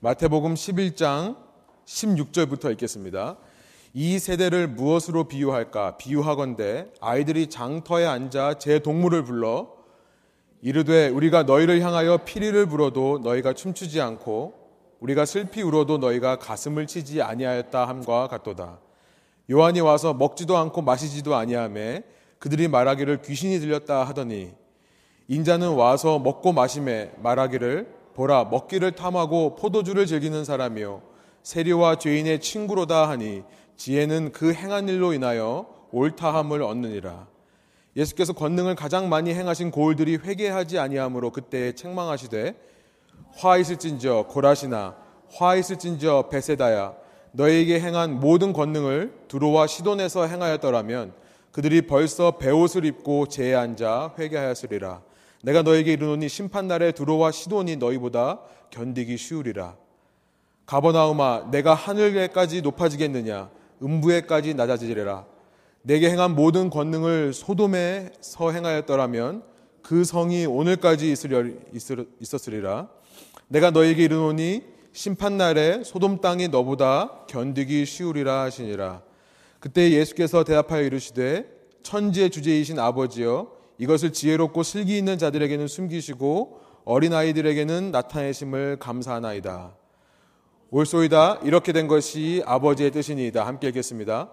마태복음 0.00 0.54
11장 0.54 1.36
16절부터 1.84 2.70
읽겠습니다. 2.70 3.36
이 3.94 4.20
세대를 4.20 4.68
무엇으로 4.68 5.24
비유할까? 5.24 5.96
비유하건대 5.96 6.86
아이들이 7.00 7.48
장터에 7.48 8.06
앉아 8.06 8.58
제 8.60 8.78
동물을 8.78 9.24
불러 9.24 9.72
이르되 10.62 11.08
우리가 11.08 11.42
너희를 11.42 11.80
향하여 11.80 12.18
피리를 12.18 12.64
불어도 12.66 13.18
너희가 13.24 13.54
춤추지 13.54 14.00
않고 14.00 14.54
우리가 15.00 15.24
슬피 15.24 15.62
울어도 15.62 15.98
너희가 15.98 16.38
가슴을 16.38 16.86
치지 16.86 17.20
아니하였다 17.20 17.88
함과 17.88 18.28
같도다. 18.28 18.78
요한이 19.50 19.80
와서 19.80 20.14
먹지도 20.14 20.56
않고 20.58 20.80
마시지도 20.82 21.34
아니하매 21.34 22.04
그들이 22.38 22.68
말하기를 22.68 23.22
귀신이 23.22 23.58
들렸다 23.58 24.04
하더니 24.04 24.52
인자는 25.26 25.70
와서 25.74 26.20
먹고 26.20 26.52
마심에 26.52 27.10
말하기를 27.16 27.97
보라 28.18 28.46
먹기를 28.46 28.92
탐하고 28.92 29.54
포도주를 29.54 30.04
즐기는 30.04 30.44
사람이요 30.44 31.02
세리와 31.44 31.98
죄인의 31.98 32.40
친구로다 32.40 33.08
하니 33.08 33.44
지혜는 33.76 34.32
그 34.32 34.52
행한 34.52 34.88
일로 34.88 35.12
인하여 35.12 35.68
옳다함을 35.92 36.60
얻느니라. 36.60 37.28
예수께서 37.94 38.32
권능을 38.32 38.74
가장 38.74 39.08
많이 39.08 39.32
행하신 39.32 39.70
고을들이 39.70 40.16
회개하지 40.16 40.80
아니하므로 40.80 41.30
그때 41.30 41.72
책망하시되 41.76 42.56
화 43.36 43.56
있을진저 43.56 44.24
고라시나 44.28 44.96
화 45.32 45.54
있을진저 45.54 46.28
베세다야 46.28 46.94
너에게 47.30 47.78
행한 47.78 48.18
모든 48.18 48.52
권능을 48.52 49.14
두로와 49.28 49.68
시돈에서 49.68 50.26
행하였더라면 50.26 51.12
그들이 51.52 51.82
벌써 51.82 52.32
베옷을 52.32 52.84
입고 52.84 53.28
제에 53.28 53.54
앉아 53.54 54.14
회개하였으리라. 54.18 55.07
내가 55.42 55.62
너에게 55.62 55.92
이르노니 55.92 56.28
심판 56.28 56.66
날에 56.66 56.92
두로와 56.92 57.30
시돈이 57.30 57.76
너희보다 57.76 58.40
견디기 58.70 59.16
쉬우리라. 59.16 59.76
가버나움아 60.66 61.48
내가 61.50 61.74
하늘에까지 61.74 62.62
높아지겠느냐 62.62 63.50
음부에까지 63.82 64.54
낮아지리라. 64.54 65.26
내게 65.82 66.10
행한 66.10 66.34
모든 66.34 66.70
권능을 66.70 67.32
소돔에서 67.32 68.50
행하였더라면 68.50 69.42
그 69.82 70.04
성이 70.04 70.44
오늘까지 70.44 71.14
있었으리라. 72.20 72.88
내가 73.46 73.70
너에게 73.70 74.04
이르노니 74.04 74.62
심판 74.92 75.38
날에 75.38 75.82
소돔 75.84 76.20
땅이 76.20 76.48
너보다 76.48 77.24
견디기 77.28 77.86
쉬우리라 77.86 78.42
하시니라. 78.42 79.02
그때 79.60 79.90
예수께서 79.92 80.44
대답하여 80.44 80.82
이르시되 80.82 81.46
천지의 81.82 82.30
주제이신 82.30 82.78
아버지여 82.78 83.57
이것을 83.78 84.12
지혜롭고 84.12 84.62
슬기 84.62 84.98
있는 84.98 85.18
자들에게는 85.18 85.68
숨기시고 85.68 86.60
어린아이들에게는 86.84 87.90
나타내심을 87.90 88.78
감사하나이다. 88.78 89.74
올소이다 90.70 91.40
이렇게 91.44 91.72
된 91.72 91.86
것이 91.86 92.42
아버지의 92.46 92.90
뜻이니이다. 92.90 93.46
함께 93.46 93.68
읽겠습니다. 93.68 94.30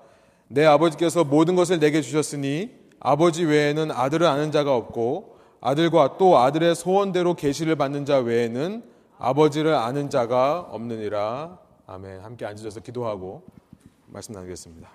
내 0.48 0.66
아버지께서 0.66 1.24
모든 1.24 1.56
것을 1.56 1.80
내게 1.80 2.02
주셨으니 2.02 2.72
아버지 3.00 3.44
외에는 3.46 3.92
아들을 3.92 4.26
아는 4.26 4.52
자가 4.52 4.76
없고 4.76 5.38
아들과 5.62 6.18
또 6.18 6.38
아들의 6.38 6.76
소원대로 6.76 7.34
계시를 7.34 7.76
받는 7.76 8.06
자 8.06 8.18
외에는 8.18 8.84
아버지를 9.18 9.74
아는 9.74 10.10
자가 10.10 10.60
없느니라. 10.72 11.58
아멘. 11.88 12.22
함께 12.22 12.46
앉으셔서 12.46 12.82
기도하고 12.82 13.44
말씀 14.08 14.34
나누겠습니다. 14.34 14.95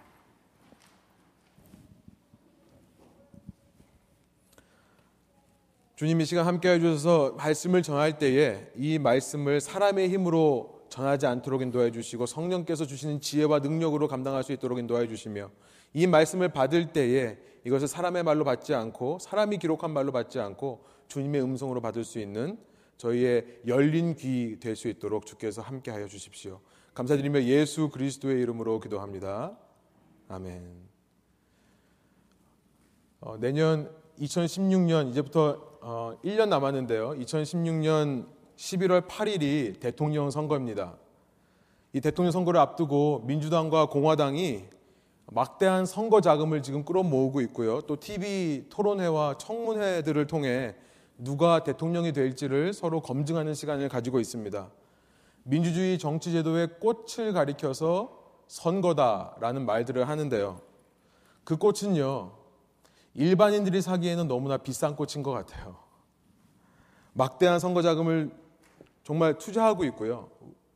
주님 6.01 6.19
이 6.23 6.25
시간 6.25 6.47
함께 6.47 6.71
해주셔서 6.71 7.33
말씀을 7.33 7.83
전할 7.83 8.17
때에 8.17 8.73
이 8.75 8.99
말씀을 8.99 9.61
사람의 9.61 10.09
힘으로 10.09 10.81
전하지 10.89 11.27
않도록 11.27 11.61
인도해 11.61 11.91
주시고 11.91 12.25
성령께서 12.25 12.87
주시는 12.87 13.21
지혜와 13.21 13.59
능력으로 13.59 14.09
감당할 14.09 14.43
수 14.43 14.53
있도록 14.53 14.79
인도해 14.79 15.07
주시며 15.09 15.51
이 15.93 16.07
말씀을 16.07 16.49
받을 16.49 16.95
때에 16.95 17.37
이것을 17.67 17.87
사람의 17.87 18.23
말로 18.23 18.45
받지 18.45 18.73
않고 18.73 19.19
사람이 19.19 19.59
기록한 19.59 19.91
말로 19.91 20.11
받지 20.11 20.41
않고 20.41 20.87
주님의 21.09 21.43
음성으로 21.43 21.83
받을 21.83 22.03
수 22.03 22.19
있는 22.19 22.57
저희의 22.97 23.61
열린 23.67 24.17
귀 24.17 24.59
될 24.59 24.77
수 24.77 24.89
있도록 24.89 25.27
주께서 25.27 25.61
함께 25.61 25.91
하여 25.91 26.09
주십시오. 26.09 26.63
감사드리며 26.95 27.43
예수 27.43 27.91
그리스도의 27.91 28.41
이름으로 28.41 28.81
기도합니다. 28.81 29.55
아멘. 30.29 30.65
어, 33.21 33.37
내년 33.37 33.95
2016년 34.19 35.11
이제부터 35.11 35.70
어, 35.83 36.13
1년 36.23 36.49
남았는데요. 36.49 37.13
2016년 37.13 38.27
11월 38.57 39.07
8일이 39.09 39.81
대통령 39.81 40.31
선거입니다. 40.31 40.97
이 41.95 42.01
대통령 42.01 42.31
선거를 42.33 42.61
앞두고 42.61 43.23
민주당과 43.25 43.87
공화당이 43.87 44.65
막대한 45.33 45.87
선거 45.87 46.21
자금을 46.21 46.63
지금 46.63 46.85
끌어모으고 46.85 47.41
있고요. 47.43 47.81
또 47.83 47.99
TV 47.99 48.67
토론회와 48.69 49.39
청문회들을 49.39 50.27
통해 50.27 50.75
누가 51.17 51.65
대통령이 51.65 52.13
될지를 52.13 52.75
서로 52.75 53.01
검증하는 53.01 53.55
시간을 53.55 53.89
가지고 53.89 54.21
있습니다. 54.21 54.71
민주주의 55.45 55.99
정치 55.99 56.33
제도의 56.33 56.69
꽃을 56.81 57.33
가리켜서 57.33 58.19
선거다라는 58.49 59.65
말들을 59.65 60.09
하는데요. 60.09 60.61
그 61.45 61.57
꽃은요, 61.57 62.33
일반인들이 63.15 63.83
사기에는 63.83 64.29
너무나 64.29 64.57
비싼 64.57 64.97
꽃인 64.97 65.23
것 65.23 65.33
같아요. 65.33 65.77
막대한 67.13 67.59
선거 67.59 67.83
자금을 67.83 68.31
정말 69.03 69.37
투자하고 69.39 69.85
있고요. 69.85 70.31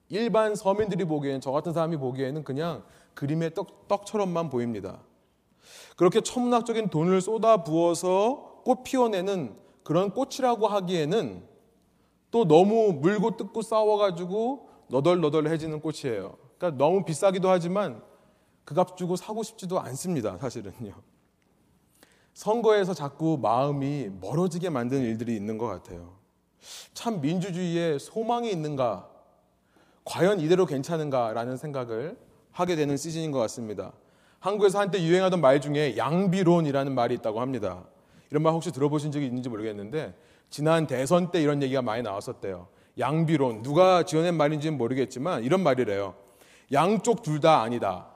일반 0.09 0.55
서민들이 0.55 1.05
보기엔 1.05 1.41
저 1.41 1.51
같은 1.53 1.73
사람이 1.73 1.97
보기에는 1.97 2.45
그냥 2.45 2.85
그림의 3.15 3.55
떡, 3.55 3.89
떡처럼만 3.89 4.51
보입니다. 4.51 5.01
그렇게 5.97 6.21
천문학적인 6.21 6.89
돈을 6.89 7.21
쏟아 7.21 7.63
부어서 7.63 8.63
꽃 8.65 8.83
피워내는 8.83 9.57
그런 9.83 10.11
꽃이라고 10.11 10.67
하기에는 10.67 11.47
또 12.31 12.45
너무 12.47 12.93
물고 12.95 13.37
뜯고 13.37 13.63
싸워가지고 13.63 14.69
너덜너덜해지는 14.89 15.81
꽃이에요. 15.81 16.37
그러니까 16.59 16.83
너무 16.83 17.05
비싸기도 17.05 17.49
하지만 17.49 18.03
그 18.65 18.75
값 18.75 18.97
주고 18.97 19.15
사고 19.17 19.43
싶지도 19.43 19.79
않습니다. 19.81 20.37
사실은요. 20.39 20.95
선거에서 22.35 22.95
자꾸 22.95 23.39
마음이 23.41 24.11
멀어지게 24.21 24.69
만드는 24.71 25.03
일들이 25.03 25.37
있는 25.37 25.57
것 25.57 25.67
같아요. 25.67 26.15
참 26.93 27.21
민주주의에 27.21 27.99
소망이 27.99 28.51
있는가? 28.51 29.09
과연 30.05 30.41
이대로 30.41 30.67
괜찮은가라는 30.67 31.57
생각을 31.57 32.19
하게 32.51 32.77
되는 32.77 32.97
시즌인 32.97 33.31
것 33.31 33.39
같습니다. 33.41 33.93
한국에서 34.41 34.79
한때 34.79 35.03
유행하던 35.03 35.41
말 35.41 35.61
중에 35.61 35.97
양비론이라는 35.97 36.95
말이 36.95 37.15
있다고 37.15 37.41
합니다. 37.41 37.85
이런 38.31 38.43
말 38.43 38.53
혹시 38.53 38.73
들어보신 38.73 39.13
적이 39.13 39.27
있는지 39.27 39.49
모르겠는데 39.49 40.15
지난 40.51 40.87
대선 40.87 41.31
때 41.31 41.41
이런 41.41 41.63
얘기가 41.63 41.83
많이 41.83 42.03
나왔었대요. 42.03 42.69
양비론 42.99 43.63
누가 43.63 44.03
지어낸 44.03 44.37
말인지는 44.37 44.77
모르겠지만 44.77 45.45
이런 45.45 45.63
말이래요. 45.63 46.15
양쪽 46.73 47.23
둘 47.23 47.41
다 47.41 47.63
아니다. 47.63 48.09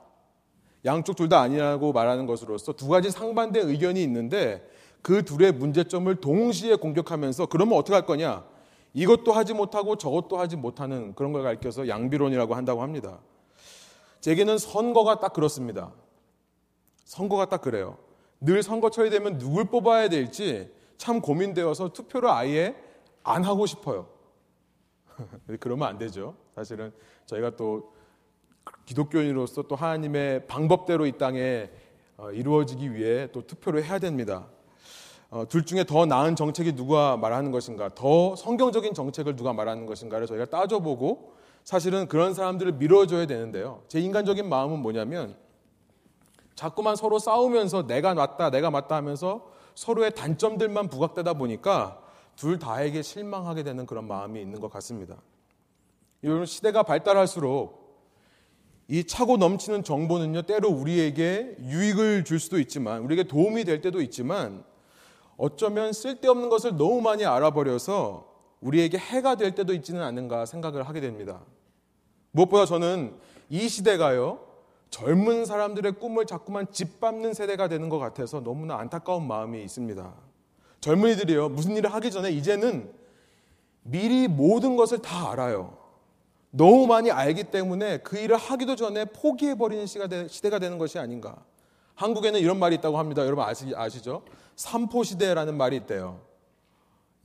양쪽 0.84 1.16
둘 1.16 1.28
다 1.28 1.41
아니라고 1.41 1.93
말하는 1.93 2.27
것으로서 2.27 2.72
두 2.72 2.89
가지 2.89 3.11
상반된 3.11 3.69
의견이 3.69 4.03
있는데 4.03 4.66
그 5.03 5.25
둘의 5.25 5.53
문제점을 5.53 6.12
동시에 6.16 6.77
공격하면서 6.77 7.47
그러면 7.47 7.78
어떻게 7.78 7.94
할 7.94 8.06
거냐? 8.06 8.44
이것도 8.94 9.33
하지 9.33 9.55
못하고 9.55 9.97
저것도 9.97 10.39
하지 10.39 10.56
못하는 10.56 11.15
그런 11.15 11.33
걸 11.33 11.43
가리켜서 11.43 11.89
양비론이라고 11.89 12.55
한다고 12.55 12.83
합니다. 12.83 13.19
제게는 14.21 14.59
선거가 14.59 15.21
딱 15.21 15.33
그렇습니다. 15.33 15.93
선거가 17.05 17.47
딱 17.49 17.60
그래요. 17.60 17.99
늘 18.41 18.62
선거철이 18.62 19.10
되면 19.10 19.39
누굴 19.39 19.65
뽑아야 19.66 20.09
될지 20.09 20.72
참 20.97 21.21
고민되어서 21.21 21.93
투표를 21.93 22.28
아예 22.31 22.75
안 23.22 23.45
하고 23.45 23.66
싶어요. 23.66 24.09
그러면 25.60 25.89
안 25.89 25.99
되죠. 25.99 26.34
사실은 26.55 26.93
저희가 27.27 27.56
또 27.56 27.92
기독교인으로서 28.86 29.62
또 29.62 29.76
하나님의 29.76 30.47
방법대로 30.47 31.06
이 31.06 31.12
땅에 31.18 31.70
어, 32.16 32.30
이루어지기 32.30 32.94
위해 32.94 33.28
또 33.32 33.47
투표를 33.47 33.84
해야 33.84 33.98
됩니다. 33.98 34.47
어, 35.30 35.44
둘 35.47 35.65
중에 35.65 35.84
더 35.84 36.06
나은 36.06 36.36
정책이 36.36 36.74
누가 36.74 37.16
말하는 37.16 37.50
것인가, 37.53 37.91
더 37.94 38.34
성경적인 38.34 38.94
정책을 38.94 39.36
누가 39.36 39.53
말하는 39.53 39.86
것인가를 39.86 40.26
저희가 40.26 40.47
따져보고 40.47 41.34
사실은 41.65 42.09
그런 42.09 42.32
사람들을 42.32 42.72
밀어줘야 42.72 43.26
되는데요. 43.26 43.82
제 43.88 44.00
인간적인 44.00 44.48
마음은 44.48 44.78
뭐냐면 44.78 45.36
자꾸만 46.54 46.97
서로 46.97 47.18
싸우면서 47.18 47.86
내가 47.86 48.15
맞다, 48.15 48.50
내가 48.50 48.70
맞다 48.70 48.97
하면서 48.97 49.53
서로의 49.74 50.15
단점들만 50.15 50.88
부각되다 50.88 51.34
보니까 51.34 52.00
둘 52.34 52.59
다에게 52.59 53.03
실망하게 53.03 53.62
되는 53.62 53.84
그런 53.84 54.09
마음이 54.09 54.41
있는 54.41 54.60
것 54.60 54.70
같습니다. 54.72 55.16
이런 56.22 56.47
시대가 56.47 56.82
발달할수록 56.82 57.78
이 58.89 59.05
차고 59.05 59.37
넘치는 59.37 59.85
정보는요, 59.85 60.43
때로 60.43 60.71
우리에게 60.71 61.57
유익을 61.61 62.25
줄 62.25 62.41
수도 62.41 62.59
있지만, 62.59 63.03
우리에게 63.03 63.25
도움이 63.25 63.65
될 63.65 63.81
때도 63.83 64.01
있지만, 64.01 64.65
어쩌면 65.37 65.93
쓸데없는 65.93 66.49
것을 66.49 66.77
너무 66.77 67.01
많이 67.01 67.25
알아버려서 67.25 68.27
우리에게 68.61 68.99
해가 68.99 69.37
될 69.37 69.55
때도 69.55 69.73
있지는 69.75 70.03
않는가 70.03 70.47
생각을 70.47 70.83
하게 70.83 71.01
됩니다. 71.01 71.41
무엇보다 72.33 72.65
저는 72.65 73.15
이 73.49 73.69
시대가요, 73.69 74.41
젊은 74.91 75.45
사람들의 75.45 75.93
꿈을 75.93 76.27
자꾸만 76.27 76.73
짓밟는 76.73 77.35
세대가 77.35 77.69
되는 77.69 77.89
것 77.89 77.99
같아서 77.99 78.41
너무나 78.41 78.79
안타까운 78.79 79.27
마음이 79.27 79.63
있습니다. 79.63 80.15
젊은이들이요, 80.81 81.51
무슨 81.51 81.77
일을 81.77 81.93
하기 81.93 82.11
전에 82.11 82.31
이제는 82.31 82.91
미리 83.83 84.29
모든 84.29 84.77
것을 84.77 85.03
다 85.03 85.31
알아요. 85.31 85.78
너무 86.50 86.86
많이 86.86 87.10
알기 87.10 87.45
때문에 87.45 87.98
그 87.98 88.16
일을 88.18 88.36
하기도 88.36 88.74
전에 88.77 89.04
포기해버리는 89.06 89.86
시대가 89.86 90.59
되는 90.59 90.78
것이 90.78 90.98
아닌가. 90.98 91.36
한국에는 91.95 92.41
이런 92.41 92.59
말이 92.59 92.77
있다고 92.77 92.98
합니다. 92.98 93.24
여러분 93.27 93.45
아시, 93.45 93.72
아시죠? 93.74 94.22
삼포시대라는 94.56 95.56
말이 95.56 95.77
있대요. 95.77 96.21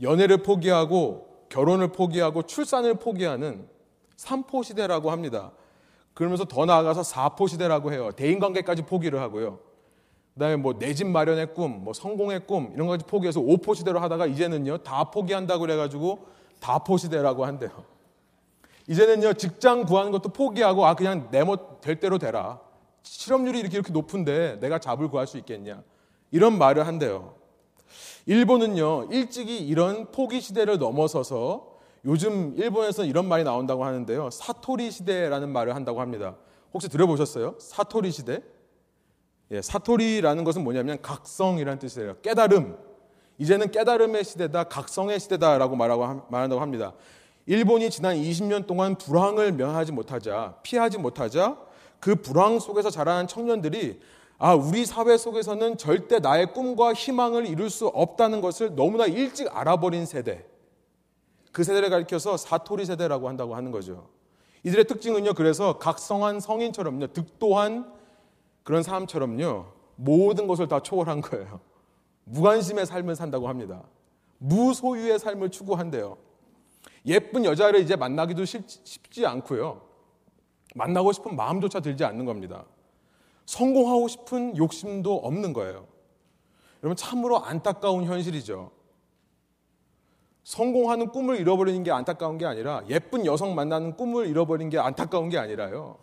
연애를 0.01 0.37
포기하고 0.43 1.45
결혼을 1.49 1.89
포기하고 1.89 2.43
출산을 2.43 2.95
포기하는 2.95 3.67
삼포시대라고 4.17 5.11
합니다. 5.11 5.51
그러면서 6.13 6.45
더 6.45 6.65
나아가서 6.65 7.03
사포시대라고 7.03 7.91
해요. 7.93 8.11
대인관계까지 8.15 8.83
포기를 8.83 9.19
하고요. 9.21 9.59
그 10.33 10.39
다음에 10.39 10.55
뭐 10.55 10.73
내 10.73 10.93
집 10.95 11.05
마련의 11.07 11.53
꿈, 11.53 11.83
뭐 11.83 11.93
성공의 11.93 12.47
꿈, 12.47 12.71
이런 12.73 12.87
것까지 12.87 13.05
포기해서 13.05 13.39
오포시대로 13.39 13.99
하다가 13.99 14.25
이제는요, 14.25 14.79
다 14.79 15.05
포기한다고 15.05 15.61
그래가지고 15.61 16.25
다포시대라고 16.59 17.45
한대요. 17.45 17.69
이제는요, 18.87 19.33
직장 19.33 19.85
구하는 19.85 20.11
것도 20.11 20.29
포기하고, 20.29 20.85
아, 20.85 20.95
그냥 20.95 21.29
내모 21.31 21.79
될 21.81 21.99
대로 21.99 22.17
되라. 22.17 22.59
실업률이 23.03 23.59
이렇게 23.59 23.77
이렇게 23.77 23.91
높은데 23.91 24.59
내가 24.59 24.79
잡을 24.79 25.09
구할 25.09 25.27
수 25.27 25.37
있겠냐. 25.37 25.83
이런 26.31 26.57
말을 26.57 26.87
한대요. 26.87 27.35
일본은요, 28.25 29.09
일찍이 29.11 29.59
이런 29.59 30.11
포기 30.11 30.41
시대를 30.41 30.79
넘어서서 30.79 31.73
요즘 32.05 32.53
일본에서 32.57 33.05
이런 33.05 33.27
말이 33.27 33.43
나온다고 33.43 33.85
하는데요. 33.85 34.29
사토리 34.29 34.91
시대라는 34.91 35.49
말을 35.49 35.75
한다고 35.75 36.01
합니다. 36.01 36.35
혹시 36.73 36.89
들어보셨어요? 36.89 37.55
사토리 37.59 38.11
시대? 38.11 38.41
예, 39.51 39.61
사토리라는 39.61 40.43
것은 40.43 40.63
뭐냐면 40.63 41.01
각성이라는 41.01 41.79
뜻이에요. 41.79 42.17
깨달음. 42.21 42.77
이제는 43.37 43.71
깨달음의 43.71 44.23
시대다, 44.23 44.65
각성의 44.65 45.19
시대다라고 45.19 45.75
말하고 45.75 46.25
말한다고 46.29 46.61
합니다. 46.61 46.93
일본이 47.45 47.89
지난 47.89 48.15
20년 48.15 48.67
동안 48.67 48.95
불황을 48.95 49.51
면하지 49.53 49.91
못하자, 49.91 50.57
피하지 50.63 50.97
못하자 50.97 51.57
그 51.99 52.15
불황 52.15 52.59
속에서 52.59 52.89
자라난 52.89 53.27
청년들이 53.27 53.99
아, 54.37 54.55
우리 54.55 54.85
사회 54.85 55.17
속에서는 55.17 55.77
절대 55.77 56.19
나의 56.19 56.53
꿈과 56.53 56.93
희망을 56.93 57.45
이룰 57.45 57.69
수 57.69 57.87
없다는 57.87 58.41
것을 58.41 58.75
너무나 58.75 59.05
일찍 59.05 59.47
알아버린 59.55 60.05
세대. 60.05 60.45
그 61.51 61.63
세대를 61.63 61.89
가리켜서 61.89 62.35
사토리 62.35 62.85
세대라고 62.85 63.29
한다고 63.29 63.55
하는 63.55 63.71
거죠. 63.71 64.09
이들의 64.63 64.85
특징은요, 64.85 65.33
그래서 65.35 65.77
각성한 65.77 66.39
성인처럼요, 66.39 67.07
득도한 67.07 67.93
그런 68.63 68.83
사람처럼요, 68.83 69.65
모든 69.95 70.47
것을 70.47 70.67
다 70.67 70.81
초월한 70.81 71.21
거예요. 71.21 71.59
무관심의 72.25 72.85
삶을 72.85 73.15
산다고 73.15 73.47
합니다. 73.47 73.83
무소유의 74.39 75.19
삶을 75.19 75.51
추구한대요. 75.51 76.17
예쁜 77.05 77.45
여자를 77.45 77.81
이제 77.81 77.95
만나기도 77.95 78.45
쉽지 78.45 79.25
않고요. 79.25 79.81
만나고 80.75 81.11
싶은 81.11 81.35
마음조차 81.35 81.79
들지 81.79 82.03
않는 82.05 82.25
겁니다. 82.25 82.65
성공하고 83.45 84.07
싶은 84.07 84.57
욕심도 84.57 85.17
없는 85.17 85.53
거예요. 85.53 85.87
여러분 86.81 86.95
참으로 86.95 87.43
안타까운 87.43 88.05
현실이죠. 88.05 88.71
성공하는 90.43 91.09
꿈을 91.09 91.39
잃어버리는 91.39 91.83
게 91.83 91.91
안타까운 91.91 92.37
게 92.37 92.45
아니라 92.45 92.83
예쁜 92.89 93.25
여성 93.25 93.55
만나는 93.55 93.95
꿈을 93.95 94.27
잃어버린 94.27 94.69
게 94.69 94.77
안타까운 94.77 95.29
게 95.29 95.37
아니라요. 95.37 95.97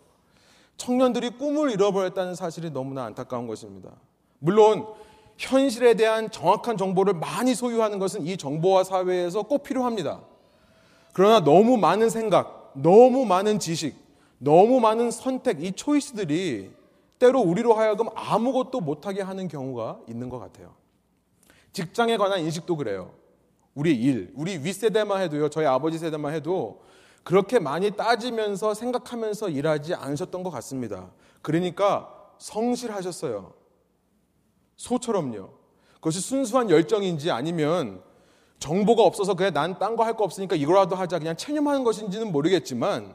청년들이 0.77 1.31
꿈을 1.37 1.69
잃어버렸다는 1.71 2.33
사실이 2.33 2.71
너무나 2.71 3.03
안타까운 3.03 3.45
것입니다. 3.45 3.91
물론 4.39 4.87
현실에 5.37 5.93
대한 5.93 6.31
정확한 6.31 6.77
정보를 6.77 7.13
많이 7.13 7.53
소유하는 7.53 7.99
것은 7.99 8.25
이 8.25 8.35
정보화 8.37 8.83
사회에서 8.83 9.43
꼭 9.43 9.61
필요합니다. 9.61 10.21
그러나 11.13 11.43
너무 11.43 11.77
많은 11.77 12.09
생각, 12.09 12.71
너무 12.75 13.25
많은 13.25 13.59
지식, 13.59 13.95
너무 14.37 14.79
많은 14.79 15.11
선택, 15.11 15.63
이 15.63 15.71
초이스들이 15.73 16.71
때로 17.19 17.39
우리로 17.41 17.73
하여금 17.73 18.07
아무것도 18.15 18.81
못하게 18.81 19.21
하는 19.21 19.47
경우가 19.47 19.99
있는 20.07 20.29
것 20.29 20.39
같아요. 20.39 20.73
직장에 21.73 22.17
관한 22.17 22.39
인식도 22.39 22.75
그래요. 22.75 23.13
우리 23.75 23.93
일, 23.93 24.33
우리 24.35 24.57
윗세대만 24.57 25.21
해도요, 25.21 25.49
저희 25.49 25.65
아버지 25.65 25.97
세대만 25.97 26.33
해도 26.33 26.81
그렇게 27.23 27.59
많이 27.59 27.91
따지면서 27.91 28.73
생각하면서 28.73 29.49
일하지 29.49 29.93
않으셨던 29.93 30.43
것 30.43 30.49
같습니다. 30.49 31.11
그러니까 31.41 32.09
성실하셨어요. 32.39 33.53
소처럼요. 34.75 35.49
그것이 35.95 36.19
순수한 36.19 36.69
열정인지 36.71 37.29
아니면 37.29 38.01
정보가 38.61 39.03
없어서 39.03 39.33
그냥 39.33 39.53
난 39.53 39.79
딴 39.79 39.95
거 39.97 40.03
할 40.03 40.13
거 40.15 40.23
없으니까 40.23 40.55
이거라도 40.55 40.95
하자 40.95 41.19
그냥 41.19 41.35
체념하는 41.35 41.83
것인지는 41.83 42.31
모르겠지만 42.31 43.13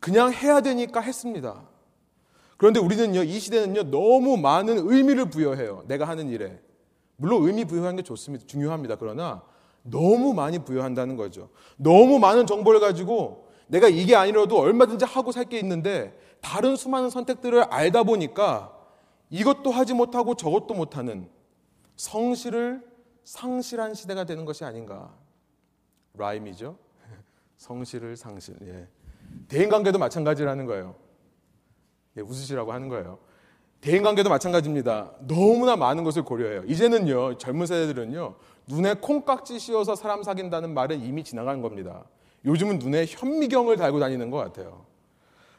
그냥 0.00 0.32
해야 0.32 0.60
되니까 0.60 1.00
했습니다. 1.00 1.62
그런데 2.56 2.80
우리는요, 2.80 3.22
이 3.22 3.38
시대는요, 3.38 3.90
너무 3.90 4.36
많은 4.36 4.90
의미를 4.90 5.30
부여해요. 5.30 5.84
내가 5.86 6.06
하는 6.06 6.28
일에. 6.28 6.60
물론 7.16 7.46
의미 7.46 7.64
부여하는 7.64 7.96
게 7.96 8.02
좋습니다. 8.02 8.44
중요합니다. 8.46 8.96
그러나 8.96 9.42
너무 9.82 10.34
많이 10.34 10.58
부여한다는 10.58 11.16
거죠. 11.16 11.50
너무 11.76 12.18
많은 12.18 12.46
정보를 12.46 12.80
가지고 12.80 13.48
내가 13.68 13.88
이게 13.88 14.14
아니라도 14.16 14.58
얼마든지 14.58 15.04
하고 15.04 15.30
살 15.32 15.44
게 15.44 15.58
있는데 15.60 16.18
다른 16.40 16.76
수많은 16.76 17.10
선택들을 17.10 17.64
알다 17.64 18.02
보니까 18.02 18.72
이것도 19.30 19.70
하지 19.70 19.94
못하고 19.94 20.34
저것도 20.34 20.74
못하는 20.74 21.28
성실을 21.96 22.82
상실한 23.24 23.94
시대가 23.94 24.24
되는 24.24 24.44
것이 24.44 24.64
아닌가. 24.64 25.12
라임이죠. 26.14 26.76
성실을 27.56 28.16
상실. 28.16 28.56
예. 28.62 28.86
대인관계도 29.48 29.98
마찬가지라는 29.98 30.66
거예요. 30.66 30.94
예, 32.16 32.20
웃으시라고 32.20 32.72
하는 32.72 32.88
거예요. 32.88 33.18
대인관계도 33.80 34.30
마찬가지입니다. 34.30 35.12
너무나 35.26 35.76
많은 35.76 36.04
것을 36.04 36.24
고려해요. 36.24 36.62
이제는요, 36.66 37.36
젊은 37.36 37.66
세대들은요, 37.66 38.36
눈에 38.66 38.94
콩깍지 38.94 39.58
씌워서 39.58 39.94
사람 39.94 40.22
사귄다는 40.22 40.72
말은 40.72 41.02
이미 41.02 41.22
지나간 41.22 41.60
겁니다. 41.60 42.04
요즘은 42.46 42.78
눈에 42.78 43.04
현미경을 43.06 43.76
달고 43.76 44.00
다니는 44.00 44.30
것 44.30 44.38
같아요. 44.38 44.86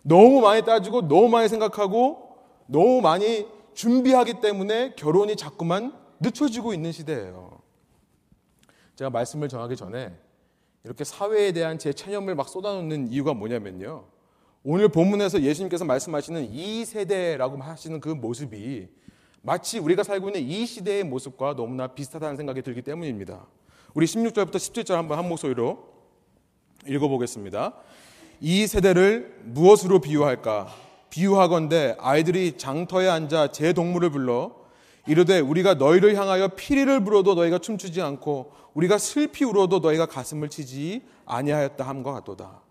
너무 0.01 0.41
많이 0.41 0.63
따지고, 0.63 1.07
너무 1.07 1.29
많이 1.29 1.49
생각하고, 1.49 2.37
너무 2.67 3.01
많이 3.01 3.47
준비하기 3.73 4.41
때문에 4.41 4.93
결혼이 4.95 5.35
자꾸만 5.35 5.93
늦춰지고 6.19 6.73
있는 6.73 6.91
시대예요. 6.91 7.54
제가 8.95 9.09
말씀을 9.09 9.49
정하기 9.49 9.75
전에 9.75 10.13
이렇게 10.83 11.03
사회에 11.03 11.51
대한 11.51 11.77
제 11.77 11.91
체념을 11.93 12.35
막 12.35 12.47
쏟아놓는 12.47 13.11
이유가 13.11 13.33
뭐냐면요. 13.33 14.05
오늘 14.63 14.89
본문에서 14.89 15.41
예수님께서 15.41 15.85
말씀하시는 15.85 16.51
이 16.51 16.85
세대라고 16.85 17.57
하시는 17.57 17.99
그 17.99 18.09
모습이 18.09 18.87
마치 19.41 19.77
우리가 19.77 20.03
살고 20.03 20.29
있는 20.29 20.41
이 20.41 20.65
시대의 20.65 21.03
모습과 21.03 21.55
너무나 21.55 21.87
비슷하다는 21.87 22.35
생각이 22.35 22.61
들기 22.63 22.81
때문입니다. 22.81 23.45
우리 23.93 24.05
16절부터 24.07 24.55
17절 24.55 24.93
한번 24.93 25.19
한 25.19 25.29
목소리로 25.29 25.87
읽어보겠습니다. 26.87 27.73
이 28.41 28.65
세대를 28.65 29.41
무엇으로 29.43 29.99
비유할까? 30.01 30.67
비유하건대 31.09 31.95
아이들이 31.99 32.57
장터에 32.57 33.07
앉아 33.07 33.51
제 33.51 33.71
동물을 33.71 34.09
불러 34.09 34.64
이르되 35.07 35.39
우리가 35.39 35.75
너희를 35.75 36.15
향하여 36.15 36.49
피리를 36.49 37.03
불어도 37.03 37.35
너희가 37.35 37.59
춤추지 37.59 38.01
않고 38.01 38.51
우리가 38.73 38.97
슬피 38.97 39.45
울어도 39.45 39.79
너희가 39.79 40.05
가슴을 40.05 40.49
치지 40.49 41.03
아니하였다 41.25 41.87
함과 41.87 42.13
같도다. 42.13 42.61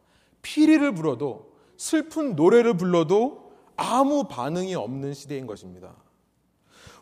피리를 0.42 0.92
불어도 0.94 1.52
슬픈 1.76 2.36
노래를 2.36 2.76
불러도 2.76 3.52
아무 3.76 4.24
반응이 4.24 4.74
없는 4.74 5.14
시대인 5.14 5.46
것입니다. 5.46 5.94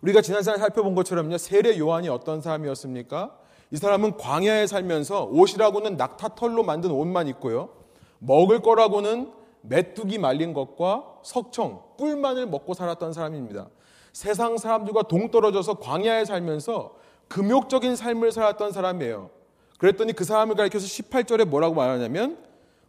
우리가 0.03 0.21
지난 0.21 0.43
시간에 0.43 0.59
살펴본 0.59 0.95
것처럼요, 0.95 1.39
세례 1.39 1.79
요한이 1.79 2.09
어떤 2.09 2.41
사람이었습니까? 2.41 3.39
이 3.71 3.77
사람은 3.77 4.17
광야에 4.17 4.67
살면서 4.67 5.25
옷이라고는 5.27 5.97
낙타털로 5.97 6.63
만든 6.63 6.91
옷만 6.91 7.29
입고요, 7.29 7.71
먹을 8.19 8.61
거라고는 8.61 9.33
메뚜기 9.63 10.19
말린 10.19 10.53
것과 10.53 11.21
석청, 11.23 11.83
꿀만을 11.97 12.47
먹고 12.47 12.75
살았던 12.75 13.13
사람입니다. 13.13 13.69
세상 14.13 14.59
사람들과 14.59 15.03
동떨어져서 15.03 15.75
광야에 15.75 16.25
살면서 16.25 16.97
금욕적인 17.29 17.97
삶을 17.97 18.33
살았던 18.33 18.73
사람이에요. 18.73 19.31
그랬더니 19.79 20.13
그 20.13 20.25
사람을 20.25 20.55
가리켜서 20.55 20.87
18절에 20.87 21.45
뭐라고 21.45 21.75
말하냐면 21.75 22.39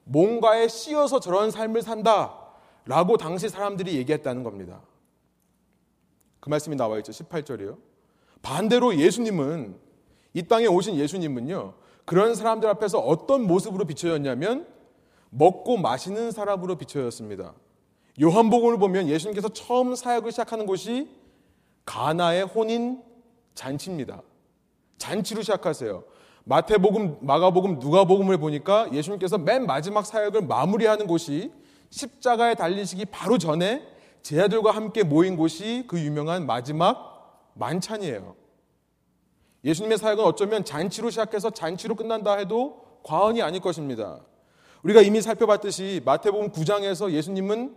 뭔가에 0.03 0.67
씌어서 0.67 1.19
저런 1.19 1.49
삶을 1.49 1.81
산다. 1.81 2.39
라고 2.85 3.15
당시 3.17 3.47
사람들이 3.47 3.95
얘기했다는 3.95 4.43
겁니다. 4.43 4.81
그 6.39 6.49
말씀이 6.49 6.75
나와 6.75 6.97
있죠. 6.97 7.13
18절이요. 7.13 7.77
반대로 8.41 8.97
예수님은, 8.97 9.79
이 10.33 10.43
땅에 10.43 10.65
오신 10.65 10.95
예수님은요, 10.97 11.73
그런 12.03 12.35
사람들 12.35 12.67
앞에서 12.67 12.99
어떤 12.99 13.47
모습으로 13.47 13.85
비춰졌냐면, 13.85 14.67
먹고 15.33 15.77
마시는 15.77 16.31
사람으로 16.31 16.75
비춰졌습니다. 16.77 17.53
요한복음을 18.21 18.77
보면 18.77 19.07
예수님께서 19.07 19.49
처음 19.49 19.95
사역을 19.95 20.31
시작하는 20.31 20.65
곳이 20.65 21.09
가나의 21.85 22.43
혼인 22.43 23.01
잔치입니다. 23.55 24.21
잔치로 24.97 25.41
시작하세요. 25.41 26.03
마태복음, 26.45 27.17
마가복음, 27.21 27.79
누가복음을 27.79 28.37
보니까 28.37 28.91
예수님께서 28.93 29.37
맨 29.37 29.65
마지막 29.65 30.05
사역을 30.05 30.41
마무리하는 30.41 31.07
곳이 31.07 31.51
십자가에 31.89 32.55
달리시기 32.55 33.05
바로 33.05 33.37
전에 33.37 33.87
제자들과 34.21 34.71
함께 34.71 35.03
모인 35.03 35.35
곳이 35.35 35.85
그 35.87 35.99
유명한 35.99 36.45
마지막 36.45 37.51
만찬이에요. 37.55 38.35
예수님의 39.63 39.97
사역은 39.97 40.23
어쩌면 40.23 40.65
잔치로 40.65 41.09
시작해서 41.09 41.49
잔치로 41.49 41.95
끝난다 41.95 42.35
해도 42.35 42.83
과언이 43.03 43.41
아닐 43.41 43.61
것입니다. 43.61 44.19
우리가 44.83 45.01
이미 45.01 45.21
살펴봤듯이 45.21 46.01
마태복음 46.03 46.51
9장에서 46.51 47.11
예수님은 47.11 47.75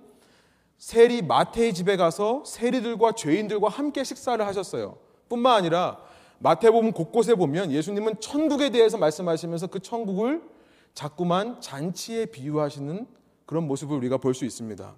세리 0.76 1.22
마태의 1.22 1.72
집에 1.72 1.96
가서 1.96 2.42
세리들과 2.44 3.12
죄인들과 3.12 3.68
함께 3.68 4.02
식사를 4.04 4.44
하셨어요. 4.44 4.98
뿐만 5.28 5.54
아니라 5.54 5.98
마태복음 6.40 6.92
곳곳에 6.92 7.34
보면 7.34 7.70
예수님은 7.70 8.20
천국에 8.20 8.70
대해서 8.70 8.98
말씀하시면서 8.98 9.68
그 9.68 9.80
천국을 9.80 10.42
자꾸만 10.94 11.60
잔치에 11.60 12.26
비유하시는 12.26 13.06
그런 13.46 13.66
모습을 13.66 13.96
우리가 13.96 14.18
볼 14.18 14.34
수 14.34 14.44
있습니다. 14.44 14.94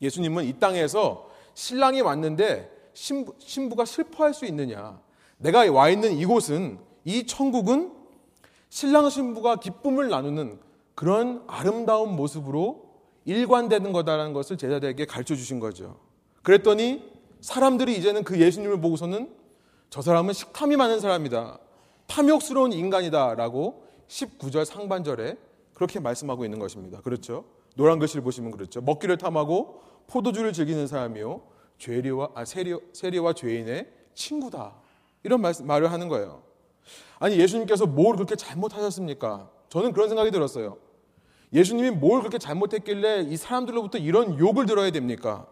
예수님은 0.00 0.44
이 0.44 0.58
땅에서 0.58 1.28
신랑이 1.54 2.00
왔는데 2.00 2.70
신부, 2.94 3.34
신부가 3.38 3.84
슬퍼할 3.84 4.32
수 4.32 4.46
있느냐? 4.46 5.00
내가 5.38 5.70
와 5.72 5.90
있는 5.90 6.12
이곳은 6.16 6.78
이 7.04 7.26
천국은 7.26 7.92
신랑 8.68 9.10
신부가 9.10 9.56
기쁨을 9.56 10.08
나누는 10.08 10.58
그런 10.94 11.42
아름다운 11.46 12.14
모습으로 12.16 12.90
일관되는 13.24 13.92
거다라는 13.92 14.32
것을 14.32 14.56
제자들에게 14.56 15.04
가르쳐 15.06 15.34
주신 15.34 15.60
거죠. 15.60 15.98
그랬더니 16.42 17.10
사람들이 17.40 17.96
이제는 17.96 18.24
그 18.24 18.40
예수님을 18.40 18.80
보고서는 18.80 19.30
저 19.88 20.02
사람은 20.02 20.32
식탐이 20.32 20.76
많은 20.76 21.00
사람이다. 21.00 21.58
탐욕스러운 22.06 22.72
인간이다라고 22.72 23.84
19절 24.08 24.64
상반절에 24.64 25.36
그렇게 25.74 26.00
말씀하고 26.00 26.44
있는 26.44 26.58
것입니다. 26.58 27.00
그렇죠? 27.00 27.44
노란 27.76 27.98
글씨를 27.98 28.22
보시면 28.22 28.50
그렇죠. 28.50 28.80
먹기를 28.80 29.16
탐하고 29.16 29.82
포도주를 30.06 30.52
즐기는 30.52 30.86
사람이요. 30.86 31.40
죄리와 31.78 32.30
아, 32.34 32.44
세리, 32.44 32.76
세리와 32.92 33.32
죄인의 33.32 33.88
친구다. 34.14 34.74
이런 35.22 35.40
말, 35.40 35.54
말을 35.62 35.90
하는 35.90 36.08
거예요. 36.08 36.42
아니 37.18 37.38
예수님께서 37.38 37.86
뭘 37.86 38.16
그렇게 38.16 38.36
잘못하셨습니까? 38.36 39.50
저는 39.70 39.92
그런 39.92 40.08
생각이 40.08 40.30
들었어요. 40.30 40.76
예수님이 41.52 41.90
뭘 41.90 42.20
그렇게 42.20 42.38
잘못했길래 42.38 43.22
이 43.22 43.36
사람들로부터 43.36 43.98
이런 43.98 44.38
욕을 44.38 44.66
들어야 44.66 44.90
됩니까? 44.90 45.46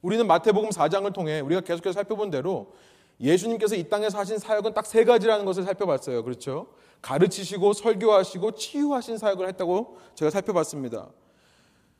우리는 0.00 0.26
마태복음 0.26 0.70
4장을 0.70 1.12
통해 1.12 1.40
우리가 1.40 1.60
계속해서 1.62 1.92
살펴본 1.92 2.30
대로 2.30 2.72
예수님께서 3.20 3.74
이 3.74 3.88
땅에서 3.88 4.18
하신 4.18 4.38
사역은 4.38 4.72
딱 4.72 4.86
세 4.86 5.04
가지라는 5.04 5.44
것을 5.44 5.64
살펴봤어요. 5.64 6.24
그렇죠? 6.24 6.68
가르치시고 7.02 7.74
설교하시고 7.74 8.52
치유하신 8.52 9.18
사역을 9.18 9.48
했다고 9.48 9.98
제가 10.14 10.30
살펴봤습니다. 10.30 11.10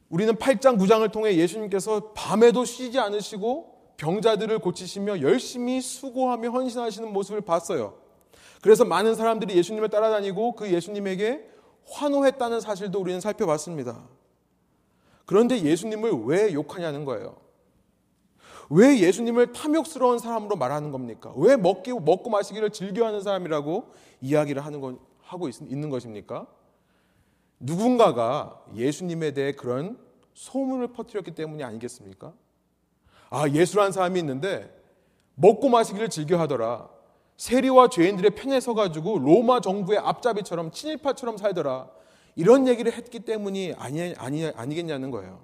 우리는 0.09 0.35
8장, 0.35 0.79
9장을 0.79 1.11
통해 1.13 1.37
예수님께서 1.37 2.13
밤에도 2.15 2.65
쉬지 2.65 2.99
않으시고 2.99 3.95
병자들을 3.99 4.59
고치시며 4.61 5.21
열심히 5.21 5.81
수고하며 5.81 6.51
헌신하시는 6.51 7.13
모습을 7.13 7.43
봤어요. 7.43 8.00
그래서 8.61 8.85
많은 8.85 9.15
사람들이 9.15 9.57
예수님을 9.57 9.89
따라다니고 9.89 10.55
그 10.55 10.71
예수님에게 10.71 11.49
환호했다는 11.89 12.61
사실도 12.61 13.01
우리는 13.01 13.21
살펴봤습니다. 13.21 14.09
그런데 15.25 15.63
예수님을 15.63 16.13
왜 16.25 16.53
욕하냐는 16.53 17.05
거예요. 17.05 17.37
왜 18.69 19.01
예수님을 19.01 19.53
탐욕스러운 19.53 20.19
사람으로 20.19 20.57
말하는 20.57 20.93
겁니까? 20.93 21.33
왜 21.37 21.57
먹기, 21.57 21.93
먹고 21.93 22.31
마시기를 22.31 22.71
즐겨하는 22.71 23.21
사람이라고 23.21 23.93
이야기를 24.21 24.65
하는 24.65 24.81
건, 24.81 25.01
하고 25.23 25.49
있, 25.49 25.61
있는 25.61 25.91
것입니까? 25.91 26.47
누군가가 27.59 28.63
예수님에 28.75 29.33
대해 29.33 29.53
그런 29.53 29.99
소문을 30.35 30.89
퍼뜨렸기 30.89 31.33
때문이 31.35 31.65
아니겠습니까? 31.65 32.33
아, 33.29 33.49
예수라는 33.49 33.93
사람이 33.93 34.19
있는데 34.21 34.73
먹고 35.35 35.69
마시기를 35.69 36.09
즐겨 36.09 36.39
하더라. 36.39 36.89
세리와 37.41 37.89
죄인들의 37.89 38.33
편에 38.33 38.61
서가지고 38.61 39.21
로마 39.21 39.63
정부의 39.63 39.99
앞잡이처럼 39.99 40.73
친일파처럼 40.73 41.39
살더라. 41.39 41.89
이런 42.37 42.69
얘기를 42.69 42.93
했기 42.93 43.21
때문이 43.21 43.73
아니, 43.79 44.15
아니, 44.19 44.45
아니겠냐는 44.45 45.11
거예요. 45.11 45.43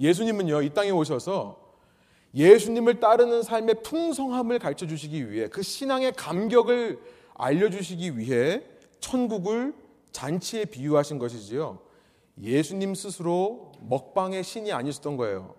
예수님은요, 0.00 0.62
이 0.62 0.74
땅에 0.74 0.90
오셔서 0.90 1.72
예수님을 2.34 2.98
따르는 2.98 3.44
삶의 3.44 3.84
풍성함을 3.84 4.58
가르쳐 4.58 4.88
주시기 4.88 5.30
위해 5.30 5.46
그 5.46 5.62
신앙의 5.62 6.14
감격을 6.14 7.00
알려주시기 7.34 8.18
위해 8.18 8.64
천국을 8.98 9.72
잔치에 10.10 10.64
비유하신 10.64 11.18
것이지요. 11.20 11.78
예수님 12.40 12.96
스스로 12.96 13.70
먹방의 13.82 14.42
신이 14.42 14.72
아니셨던 14.72 15.16
거예요. 15.16 15.54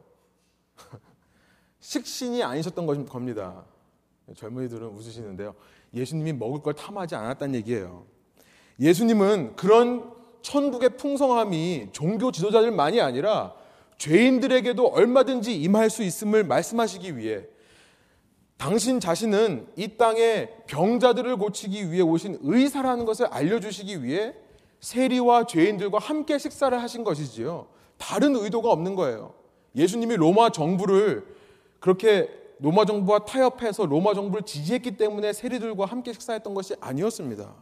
식신이 1.80 2.44
아니셨던 2.44 2.86
겁니다. 3.06 3.66
젊은이들은 4.36 4.88
웃으시는데요. 4.88 5.56
예수님이 5.94 6.34
먹을 6.34 6.62
걸 6.62 6.74
탐하지 6.74 7.16
않았다는 7.16 7.56
얘기예요. 7.56 8.06
예수님은 8.80 9.56
그런 9.56 10.12
천국의 10.42 10.98
풍성함이 10.98 11.90
종교 11.92 12.32
지도자들만이 12.32 13.02
아니라 13.02 13.54
죄인들에게도 13.98 14.88
얼마든지 14.88 15.56
임할 15.62 15.90
수 15.90 16.04
있음을 16.04 16.44
말씀하시기 16.46 17.18
위해 17.18 17.44
당신 18.58 19.00
자신은 19.00 19.68
이 19.76 19.98
땅에 19.98 20.50
병자들을 20.68 21.38
고치기 21.38 21.92
위해 21.92 22.02
오신 22.02 22.40
의사라는 22.42 23.06
것을 23.06 23.28
알려주시기 23.28 24.04
위해 24.04 24.34
세리와 24.82 25.46
죄인들과 25.46 25.98
함께 25.98 26.38
식사를 26.38 26.78
하신 26.82 27.04
것이지요. 27.04 27.68
다른 27.98 28.36
의도가 28.36 28.70
없는 28.72 28.96
거예요. 28.96 29.34
예수님이 29.76 30.16
로마 30.16 30.50
정부를 30.50 31.26
그렇게 31.80 32.30
로마 32.60 32.86
정부와 32.86 33.20
타협해서 33.26 33.86
로마 33.86 34.14
정부를 34.14 34.46
지지했기 34.46 34.98
때문에 34.98 35.34
세리들과 35.34 35.86
함께 35.86 36.12
식사했던 36.14 36.54
것이 36.54 36.76
아니었습니다. 36.80 37.54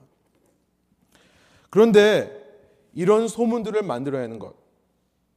그런데 1.70 2.46
이런 2.94 3.28
소문들을 3.28 3.84
만들어야 3.84 4.24
하는 4.24 4.40
것. 4.40 4.56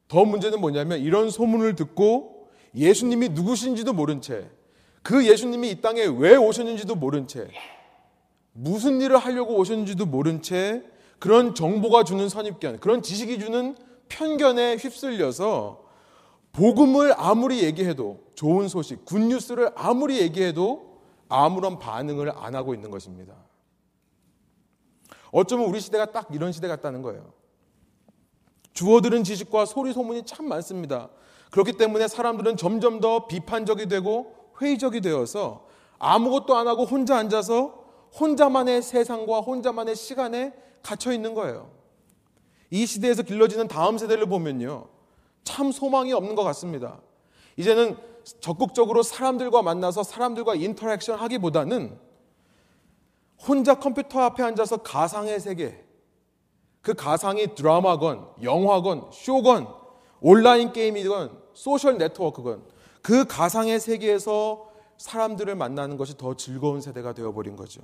더 0.09 0.25
문제는 0.25 0.61
뭐냐면 0.61 0.99
이런 0.99 1.31
소문을 1.31 1.77
듣고 1.77 2.49
예수님이 2.75 3.31
누구신지도 3.31 3.93
모른 3.93 4.21
채, 4.21 4.49
그 5.03 5.27
예수님이 5.27 5.71
이 5.71 5.81
땅에 5.81 6.05
왜 6.05 6.37
오셨는지도 6.37 6.95
모른 6.95 7.27
채, 7.27 7.49
무슨 8.53 9.01
일을 9.01 9.19
하려고 9.19 9.57
오셨는지도 9.57 10.07
모른 10.07 10.43
채 10.43 10.83
그런 11.19 11.55
정보가 11.55 12.05
주는 12.05 12.29
선입견, 12.29 12.81
그런 12.81 13.03
지식이 13.03 13.39
주는 13.39 13.77
편견에 14.09 14.77
휩쓸려서 14.77 15.85
복음을 16.53 17.15
아무리 17.17 17.63
얘기해도 17.63 18.21
좋은 18.35 18.69
소식, 18.69 19.05
굿뉴스를 19.05 19.71
아무리 19.77 20.21
얘기해도 20.21 21.01
아무런 21.29 21.79
반응을 21.79 22.33
안 22.37 22.55
하고 22.55 22.75
있는 22.75 22.91
것입니다. 22.91 23.35
어쩌면 25.33 25.67
우리 25.67 25.81
시대가 25.81 26.07
딱 26.07 26.29
이런 26.33 26.51
시대 26.53 26.67
같다는 26.67 27.03
거예요. 27.03 27.33
주어들은 28.73 29.25
지식과 29.25 29.65
소리 29.67 29.93
소문이 29.93 30.25
참 30.25 30.49
많습니다. 30.49 31.09
그렇기 31.51 31.75
때문에 31.75 32.09
사람들은 32.09 32.57
점점 32.57 33.01
더 33.01 33.27
비판적이 33.27 33.87
되고 33.87 34.35
회의적이 34.61 35.01
되어서 35.01 35.67
아무것도 35.99 36.57
안 36.57 36.67
하고 36.67 36.85
혼자 36.85 37.17
앉아서 37.17 37.85
혼자만의 38.19 38.83
세상과 38.83 39.41
혼자만의 39.41 39.95
시간에 39.95 40.53
갇혀 40.83 41.13
있는 41.13 41.35
거예요. 41.35 41.71
이 42.71 42.87
시대에서 42.87 43.23
길러지는 43.23 43.69
다음 43.69 43.99
세대를 43.99 44.27
보면요. 44.27 44.89
참 45.45 45.73
소망이 45.73 46.13
없는 46.13 46.35
것 46.35 46.43
같습니다. 46.45 47.01
이제는 47.57 47.97
적극적으로 48.41 49.03
사람들과 49.03 49.63
만나서 49.63 50.03
사람들과 50.03 50.55
interaction 50.55 51.19
하기보다는 51.19 51.99
혼자 53.47 53.75
컴퓨터 53.75 54.21
앞에 54.21 54.43
앉아서 54.43 54.79
가상의 54.79 55.41
세계, 55.41 55.85
그 56.83 56.95
가상이 56.95 57.55
드라마건, 57.55 58.27
영화건, 58.43 59.11
쇼건, 59.13 59.69
온라인 60.21 60.73
게임이건, 60.73 61.39
소셜 61.53 61.99
네트워크건, 61.99 62.63
그 63.03 63.25
가상의 63.25 63.81
세계에서 63.81 64.69
사람들을 64.99 65.55
만나는 65.55 65.97
것이 65.97 66.17
더 66.19 66.35
즐거운 66.35 66.81
세대가 66.83 67.15
되어버린 67.15 67.57
거죠. 67.57 67.81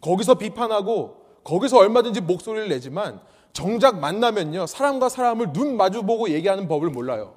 거기서 0.00 0.34
비판하고, 0.34 1.22
거기서 1.44 1.78
얼마든지 1.78 2.20
목소리를 2.20 2.68
내지만, 2.68 3.20
정작 3.52 3.98
만나면요, 3.98 4.66
사람과 4.66 5.08
사람을 5.08 5.52
눈 5.52 5.76
마주보고 5.76 6.30
얘기하는 6.30 6.68
법을 6.68 6.90
몰라요. 6.90 7.34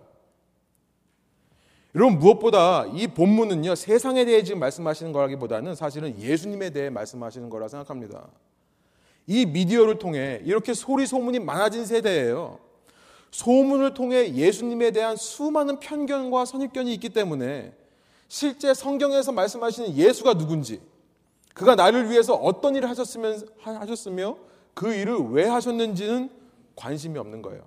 여러분, 1.94 2.20
무엇보다 2.20 2.86
이 2.94 3.08
본문은요, 3.08 3.76
세상에 3.76 4.26
대해 4.26 4.44
지금 4.44 4.60
말씀하시는 4.60 5.12
거라기보다는 5.14 5.76
사실은 5.76 6.20
예수님에 6.20 6.72
대해 6.72 6.90
말씀하시는 6.90 7.50
거라 7.50 7.68
생각합니다. 7.68 8.28
이 9.28 9.46
미디어를 9.46 9.98
통해 9.98 10.42
이렇게 10.44 10.74
소리 10.74 11.06
소문이 11.08 11.40
많아진 11.40 11.86
세대예요. 11.86 12.60
소문을 13.32 13.94
통해 13.94 14.34
예수님에 14.34 14.92
대한 14.92 15.16
수많은 15.16 15.80
편견과 15.80 16.46
선입견이 16.46 16.94
있기 16.94 17.10
때문에 17.10 17.74
실제 18.28 18.74
성경에서 18.74 19.32
말씀하시는 19.32 19.96
예수가 19.96 20.36
누군지, 20.36 20.82
그가 21.54 21.76
나를 21.76 22.10
위해서 22.10 22.34
어떤 22.34 22.76
일을 22.76 22.90
하셨으며 22.90 24.38
그 24.76 24.94
일을 24.94 25.18
왜 25.32 25.48
하셨는지는 25.48 26.30
관심이 26.76 27.18
없는 27.18 27.42
거예요. 27.42 27.64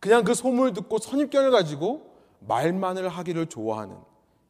그냥 0.00 0.24
그 0.24 0.34
소문을 0.34 0.72
듣고 0.72 0.98
선입견을 0.98 1.52
가지고 1.52 2.10
말만을 2.40 3.08
하기를 3.08 3.46
좋아하는 3.46 3.96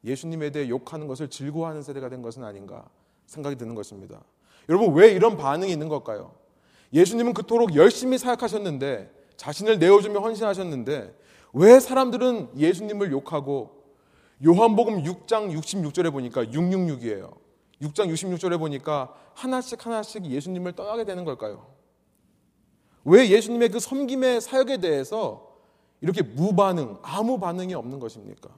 예수님에 0.05 0.51
대해 0.51 0.69
욕하는 0.71 1.07
것을 1.07 1.29
즐거워하는 1.29 1.83
세대가 1.83 2.09
된 2.09 2.23
것은 2.23 2.43
아닌가 2.43 2.89
생각이 3.27 3.57
드는 3.57 3.75
것입니다. 3.75 4.23
여러분, 4.69 4.95
왜 4.95 5.11
이런 5.11 5.37
반응이 5.37 5.71
있는 5.71 5.89
걸까요? 5.89 6.33
예수님은 6.93 7.35
그토록 7.35 7.75
열심히 7.75 8.17
사역하셨는데, 8.17 9.11
자신을 9.37 9.79
내어주며 9.79 10.21
헌신하셨는데, 10.21 11.17
왜 11.55 11.81
사람들은 11.81 12.51
예수님을 12.57 13.11
욕하고, 13.11 13.83
요한복음 14.45 15.03
6장 15.03 15.53
66절에 15.59 16.13
보니까 16.13 16.45
666이에요. 16.45 17.42
6장 17.83 18.13
66절에 18.13 18.59
보니까 18.59 19.15
하나씩 19.35 19.85
하나씩 19.85 20.25
예수님을 20.25 20.73
떠나게 20.73 21.05
되는 21.05 21.25
걸까요? 21.25 21.67
왜 23.05 23.29
예수님의 23.29 23.71
그 23.71 23.81
섬김의 23.81 24.41
사역에 24.41 24.79
대해서 24.79 25.53
이렇게 26.01 26.23
무반응, 26.23 26.99
아무 27.03 27.39
반응이 27.39 27.75
없는 27.75 27.99
것입니까? 27.99 28.49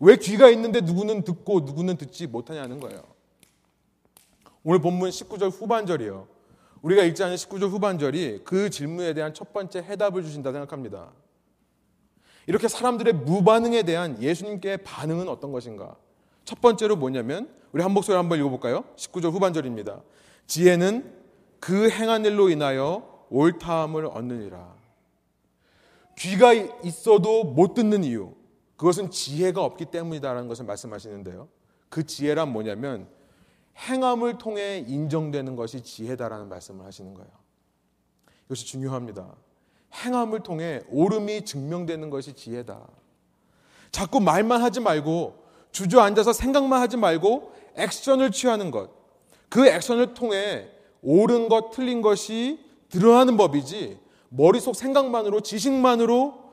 왜 0.00 0.16
귀가 0.16 0.48
있는데 0.50 0.80
누구는 0.80 1.22
듣고 1.22 1.60
누구는 1.60 1.96
듣지 1.96 2.26
못하냐는 2.26 2.80
거예요. 2.80 3.02
오늘 4.62 4.80
본문 4.80 5.10
19절 5.10 5.50
후반절이요. 5.50 6.26
우리가 6.82 7.02
읽지 7.04 7.22
않은 7.24 7.36
19절 7.36 7.68
후반절이 7.70 8.42
그 8.44 8.70
질문에 8.70 9.14
대한 9.14 9.32
첫 9.32 9.52
번째 9.52 9.80
해답을 9.80 10.22
주신다 10.22 10.52
생각합니다. 10.52 11.12
이렇게 12.46 12.68
사람들의 12.68 13.12
무반응에 13.12 13.82
대한 13.82 14.22
예수님께 14.22 14.78
반응은 14.78 15.28
어떤 15.28 15.52
것인가? 15.52 15.96
첫 16.44 16.60
번째로 16.60 16.96
뭐냐면 16.96 17.48
우리 17.76 17.82
한 17.82 17.92
목소리 17.92 18.16
한번 18.16 18.38
읽어볼까요? 18.38 18.84
19절 18.96 19.32
후반절입니다. 19.32 20.00
지혜는 20.46 21.12
그 21.60 21.90
행한 21.90 22.24
일로 22.24 22.48
인하여 22.48 23.26
옳다함을 23.28 24.06
얻느니라. 24.06 24.74
귀가 26.16 26.54
있어도 26.54 27.44
못 27.44 27.74
듣는 27.74 28.02
이유, 28.02 28.32
그것은 28.78 29.10
지혜가 29.10 29.62
없기 29.62 29.90
때문이다라는 29.90 30.48
것을 30.48 30.64
말씀하시는데요. 30.64 31.48
그 31.90 32.06
지혜란 32.06 32.50
뭐냐면 32.50 33.08
행함을 33.76 34.38
통해 34.38 34.82
인정되는 34.88 35.54
것이 35.54 35.82
지혜다라는 35.82 36.48
말씀을 36.48 36.86
하시는 36.86 37.12
거예요. 37.12 37.30
이것이 38.46 38.64
중요합니다. 38.64 39.34
행함을 39.92 40.40
통해 40.40 40.80
옳음이 40.88 41.44
증명되는 41.44 42.08
것이 42.08 42.32
지혜다. 42.32 42.88
자꾸 43.90 44.18
말만 44.20 44.62
하지 44.62 44.80
말고 44.80 45.44
주저앉아서 45.72 46.32
생각만 46.32 46.80
하지 46.80 46.96
말고 46.96 47.65
액션을 47.76 48.30
취하는 48.32 48.70
것. 48.70 48.90
그 49.48 49.66
액션을 49.66 50.14
통해 50.14 50.68
옳은 51.02 51.48
것, 51.48 51.70
틀린 51.70 52.02
것이 52.02 52.58
드러나는 52.88 53.36
법이지 53.36 53.98
머릿속 54.28 54.74
생각만으로 54.74 55.40
지식만으로 55.40 56.46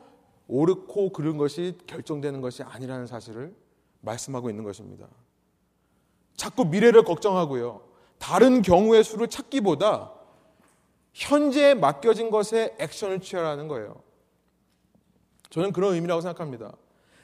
옳고 0.48 1.12
그른 1.12 1.38
것이 1.38 1.78
결정되는 1.88 2.42
것이 2.42 2.64
아니라는 2.64 3.08
사실을 3.08 3.56
말씀하고 4.02 4.50
있는 4.50 4.64
것입니다. 4.64 5.08
자꾸 6.36 6.66
미래를 6.66 7.04
걱정하고요. 7.04 7.82
다른 8.18 8.62
경우의 8.62 9.04
수를 9.04 9.28
찾기보다 9.28 10.12
현재에 11.14 11.74
맡겨진 11.74 12.30
것에 12.30 12.76
액션을 12.80 13.22
취하라는 13.22 13.68
거예요. 13.68 14.02
저는 15.50 15.72
그런 15.72 15.94
의미라고 15.94 16.22
생각합니다. 16.22 16.74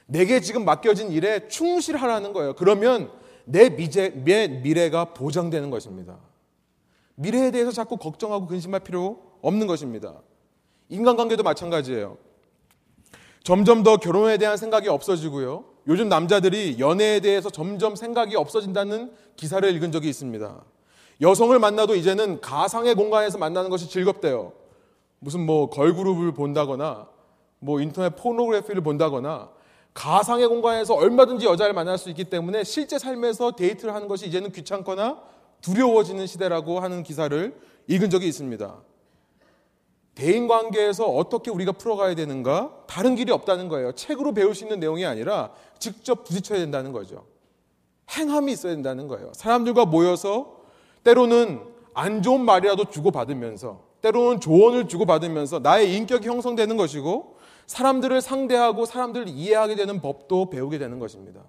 내게 0.06 0.40
지금 0.40 0.64
맡겨진 0.64 1.10
일에 1.10 1.48
충실하라는 1.48 2.32
거예요. 2.32 2.54
그러면 2.54 3.10
내 3.44 3.70
미래, 3.74 4.48
미래가 4.48 5.12
보장되는 5.14 5.70
것입니다. 5.70 6.18
미래에 7.14 7.50
대해서 7.50 7.70
자꾸 7.70 7.96
걱정하고 7.96 8.46
근심할 8.46 8.80
필요 8.80 9.20
없는 9.42 9.66
것입니다. 9.66 10.20
인간관계도 10.88 11.42
마찬가지예요. 11.42 12.16
점점 13.42 13.82
더 13.82 13.96
결혼에 13.96 14.38
대한 14.38 14.56
생각이 14.56 14.88
없어지고요. 14.88 15.64
요즘 15.86 16.08
남자들이 16.08 16.76
연애에 16.78 17.20
대해서 17.20 17.50
점점 17.50 17.96
생각이 17.96 18.36
없어진다는 18.36 19.12
기사를 19.36 19.68
읽은 19.74 19.92
적이 19.92 20.08
있습니다. 20.10 20.64
여성을 21.20 21.58
만나도 21.58 21.94
이제는 21.96 22.40
가상의 22.40 22.94
공간에서 22.94 23.38
만나는 23.38 23.70
것이 23.70 23.88
즐겁대요. 23.88 24.52
무슨 25.18 25.44
뭐 25.44 25.68
걸그룹을 25.68 26.32
본다거나 26.32 27.08
뭐 27.58 27.80
인터넷 27.80 28.16
포노그래피를 28.16 28.82
본다거나 28.82 29.50
가상의 29.94 30.46
공간에서 30.46 30.94
얼마든지 30.94 31.46
여자를 31.46 31.72
만날 31.74 31.98
수 31.98 32.08
있기 32.10 32.24
때문에 32.24 32.64
실제 32.64 32.98
삶에서 32.98 33.52
데이트를 33.52 33.94
하는 33.94 34.08
것이 34.08 34.26
이제는 34.26 34.52
귀찮거나 34.52 35.20
두려워지는 35.60 36.26
시대라고 36.26 36.80
하는 36.80 37.02
기사를 37.02 37.54
읽은 37.88 38.10
적이 38.10 38.28
있습니다. 38.28 38.76
대인 40.14 40.48
관계에서 40.48 41.06
어떻게 41.06 41.50
우리가 41.50 41.72
풀어가야 41.72 42.14
되는가? 42.14 42.84
다른 42.86 43.14
길이 43.14 43.32
없다는 43.32 43.68
거예요. 43.68 43.92
책으로 43.92 44.32
배울 44.32 44.54
수 44.54 44.64
있는 44.64 44.80
내용이 44.80 45.04
아니라 45.04 45.50
직접 45.78 46.24
부딪혀야 46.24 46.58
된다는 46.58 46.92
거죠. 46.92 47.24
행함이 48.10 48.52
있어야 48.52 48.74
된다는 48.74 49.08
거예요. 49.08 49.32
사람들과 49.34 49.86
모여서 49.86 50.60
때로는 51.04 51.60
안 51.94 52.22
좋은 52.22 52.44
말이라도 52.44 52.86
주고받으면서 52.86 53.82
때로는 54.02 54.40
조언을 54.40 54.88
주고받으면서 54.88 55.60
나의 55.60 55.94
인격이 55.96 56.26
형성되는 56.26 56.76
것이고 56.76 57.36
사람들을 57.66 58.20
상대하고 58.20 58.84
사람들을 58.84 59.28
이해하게 59.28 59.76
되는 59.76 60.00
법도 60.00 60.50
배우게 60.50 60.78
되는 60.78 60.98
것입니다. 60.98 61.42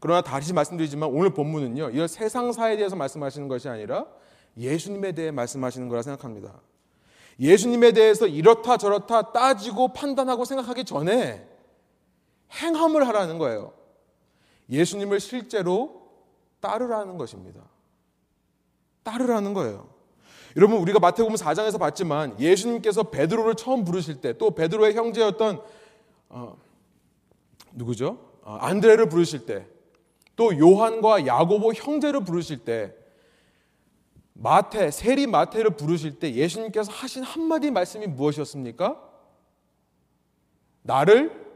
그러나 0.00 0.20
다시 0.20 0.52
말씀드리지만 0.52 1.08
오늘 1.10 1.30
본문은요, 1.30 1.90
이런 1.90 2.08
세상사에 2.08 2.76
대해서 2.76 2.96
말씀하시는 2.96 3.48
것이 3.48 3.68
아니라 3.68 4.06
예수님에 4.56 5.12
대해 5.12 5.30
말씀하시는 5.30 5.88
거라 5.88 6.02
생각합니다. 6.02 6.60
예수님에 7.38 7.92
대해서 7.92 8.26
이렇다 8.26 8.76
저렇다 8.76 9.32
따지고 9.32 9.92
판단하고 9.92 10.44
생각하기 10.44 10.84
전에 10.84 11.46
행함을 12.52 13.06
하라는 13.08 13.38
거예요. 13.38 13.72
예수님을 14.70 15.20
실제로 15.20 16.08
따르라는 16.60 17.18
것입니다. 17.18 17.60
따르라는 19.02 19.54
거예요. 19.54 19.95
여러분 20.56 20.78
우리가 20.78 20.98
마태복음 20.98 21.36
4장에서 21.36 21.78
봤지만 21.78 22.40
예수님께서 22.40 23.04
베드로를 23.04 23.54
처음 23.54 23.84
부르실 23.84 24.20
때 24.20 24.32
또 24.34 24.50
베드로의 24.52 24.94
형제였던 24.94 25.60
어, 26.30 26.56
누구죠? 27.72 28.18
어, 28.42 28.56
안드레를 28.60 29.08
부르실 29.08 29.46
때 29.46 29.66
또 30.36 30.56
요한과 30.56 31.26
야고보 31.26 31.72
형제를 31.72 32.22
부르실 32.22 32.58
때 32.58 32.94
마태, 34.34 34.90
세리 34.90 35.26
마태를 35.26 35.70
부르실 35.70 36.18
때 36.18 36.34
예수님께서 36.34 36.92
하신 36.92 37.22
한마디 37.22 37.70
말씀이 37.70 38.06
무엇이었습니까? 38.06 39.02
나를 40.82 41.46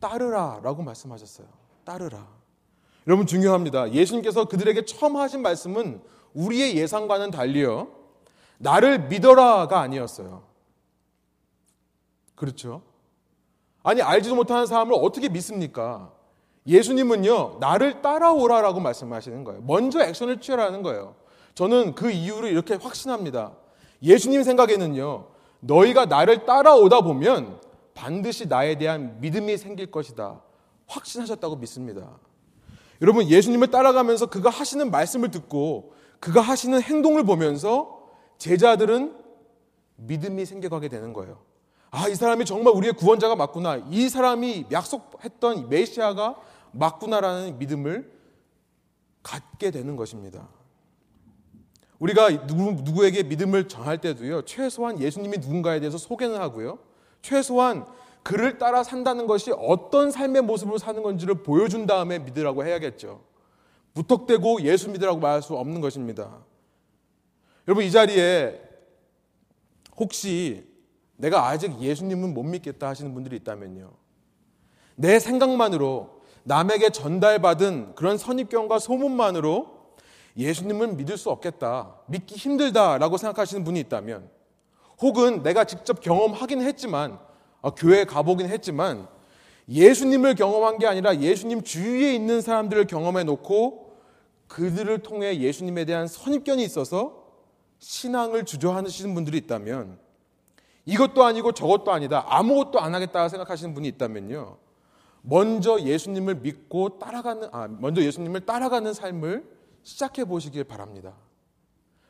따르라 0.00 0.60
라고 0.62 0.82
말씀하셨어요. 0.82 1.46
따르라. 1.84 2.26
여러분 3.06 3.26
중요합니다. 3.26 3.92
예수님께서 3.92 4.46
그들에게 4.46 4.84
처음 4.84 5.16
하신 5.16 5.40
말씀은 5.40 6.02
우리의 6.34 6.76
예상과는 6.76 7.30
달리요. 7.30 7.92
나를 8.60 9.08
믿어라가 9.08 9.80
아니었어요. 9.80 10.42
그렇죠? 12.34 12.82
아니, 13.82 14.02
알지도 14.02 14.34
못하는 14.34 14.66
사람을 14.66 14.94
어떻게 14.94 15.28
믿습니까? 15.30 16.12
예수님은요, 16.66 17.56
나를 17.58 18.02
따라오라라고 18.02 18.80
말씀하시는 18.80 19.44
거예요. 19.44 19.62
먼저 19.62 20.00
액션을 20.02 20.40
취하라는 20.40 20.82
거예요. 20.82 21.16
저는 21.54 21.94
그 21.94 22.10
이유를 22.10 22.50
이렇게 22.50 22.74
확신합니다. 22.74 23.52
예수님 24.02 24.42
생각에는요, 24.42 25.28
너희가 25.60 26.04
나를 26.06 26.44
따라오다 26.44 27.00
보면 27.00 27.60
반드시 27.94 28.46
나에 28.46 28.76
대한 28.76 29.20
믿음이 29.20 29.56
생길 29.56 29.90
것이다. 29.90 30.42
확신하셨다고 30.86 31.56
믿습니다. 31.56 32.18
여러분, 33.00 33.26
예수님을 33.26 33.68
따라가면서 33.68 34.26
그가 34.26 34.50
하시는 34.50 34.90
말씀을 34.90 35.30
듣고 35.30 35.94
그가 36.18 36.42
하시는 36.42 36.80
행동을 36.82 37.24
보면서 37.24 37.99
제자들은 38.40 39.14
믿음이 39.96 40.46
생겨가게 40.46 40.88
되는 40.88 41.12
거예요. 41.12 41.38
아, 41.90 42.08
이 42.08 42.14
사람이 42.14 42.46
정말 42.46 42.74
우리의 42.74 42.94
구원자가 42.94 43.36
맞구나. 43.36 43.82
이 43.90 44.08
사람이 44.08 44.66
약속했던 44.72 45.68
메시아가 45.68 46.36
맞구나라는 46.72 47.58
믿음을 47.58 48.10
갖게 49.22 49.70
되는 49.70 49.94
것입니다. 49.94 50.48
우리가 51.98 52.46
누구, 52.46 52.72
누구에게 52.82 53.24
믿음을 53.24 53.68
정할 53.68 53.98
때도요, 54.00 54.42
최소한 54.46 54.98
예수님이 54.98 55.38
누군가에 55.38 55.78
대해서 55.80 55.98
소개는 55.98 56.40
하고요, 56.40 56.78
최소한 57.20 57.84
그를 58.22 58.56
따라 58.56 58.82
산다는 58.82 59.26
것이 59.26 59.52
어떤 59.52 60.10
삶의 60.10 60.42
모습으로 60.42 60.78
사는 60.78 61.02
건지를 61.02 61.42
보여준 61.42 61.86
다음에 61.86 62.18
믿으라고 62.20 62.64
해야겠죠. 62.64 63.22
무턱대고 63.92 64.62
예수 64.62 64.88
믿으라고 64.88 65.18
말할 65.20 65.42
수 65.42 65.56
없는 65.56 65.82
것입니다. 65.82 66.38
여러분 67.70 67.84
이 67.84 67.90
자리에 67.92 68.60
혹시 69.96 70.66
내가 71.14 71.46
아직 71.46 71.80
예수님은 71.80 72.34
못 72.34 72.42
믿겠다 72.42 72.88
하시는 72.88 73.14
분들이 73.14 73.36
있다면요. 73.36 73.92
내 74.96 75.20
생각만으로 75.20 76.20
남에게 76.42 76.90
전달받은 76.90 77.94
그런 77.94 78.18
선입견과 78.18 78.80
소문만으로 78.80 79.92
예수님은 80.36 80.96
믿을 80.96 81.16
수 81.16 81.30
없겠다, 81.30 81.94
믿기 82.08 82.34
힘들다라고 82.34 83.16
생각하시는 83.18 83.62
분이 83.62 83.78
있다면, 83.78 84.28
혹은 85.00 85.44
내가 85.44 85.62
직접 85.62 86.00
경험하긴 86.00 86.62
했지만, 86.62 87.20
아, 87.62 87.70
교회에 87.70 88.02
가보긴 88.02 88.48
했지만, 88.48 89.06
예수님을 89.68 90.34
경험한 90.34 90.78
게 90.78 90.88
아니라 90.88 91.16
예수님 91.18 91.62
주위에 91.62 92.16
있는 92.16 92.40
사람들을 92.40 92.88
경험해 92.88 93.22
놓고 93.22 93.96
그들을 94.48 94.98
통해 95.04 95.38
예수님에 95.38 95.84
대한 95.84 96.08
선입견이 96.08 96.64
있어서 96.64 97.19
신앙을 97.80 98.44
주저하시는 98.44 99.14
분들이 99.14 99.38
있다면, 99.38 99.98
이것도 100.84 101.24
아니고 101.24 101.52
저것도 101.52 101.92
아니다, 101.92 102.24
아무것도 102.28 102.78
안 102.80 102.94
하겠다 102.94 103.28
생각하시는 103.28 103.74
분이 103.74 103.88
있다면요. 103.88 104.56
먼저 105.22 105.80
예수님을 105.80 106.36
믿고 106.36 106.98
따라가는, 106.98 107.48
아, 107.52 107.68
먼저 107.68 108.02
예수님을 108.02 108.46
따라가는 108.46 108.94
삶을 108.94 109.44
시작해 109.82 110.24
보시길 110.24 110.64
바랍니다. 110.64 111.14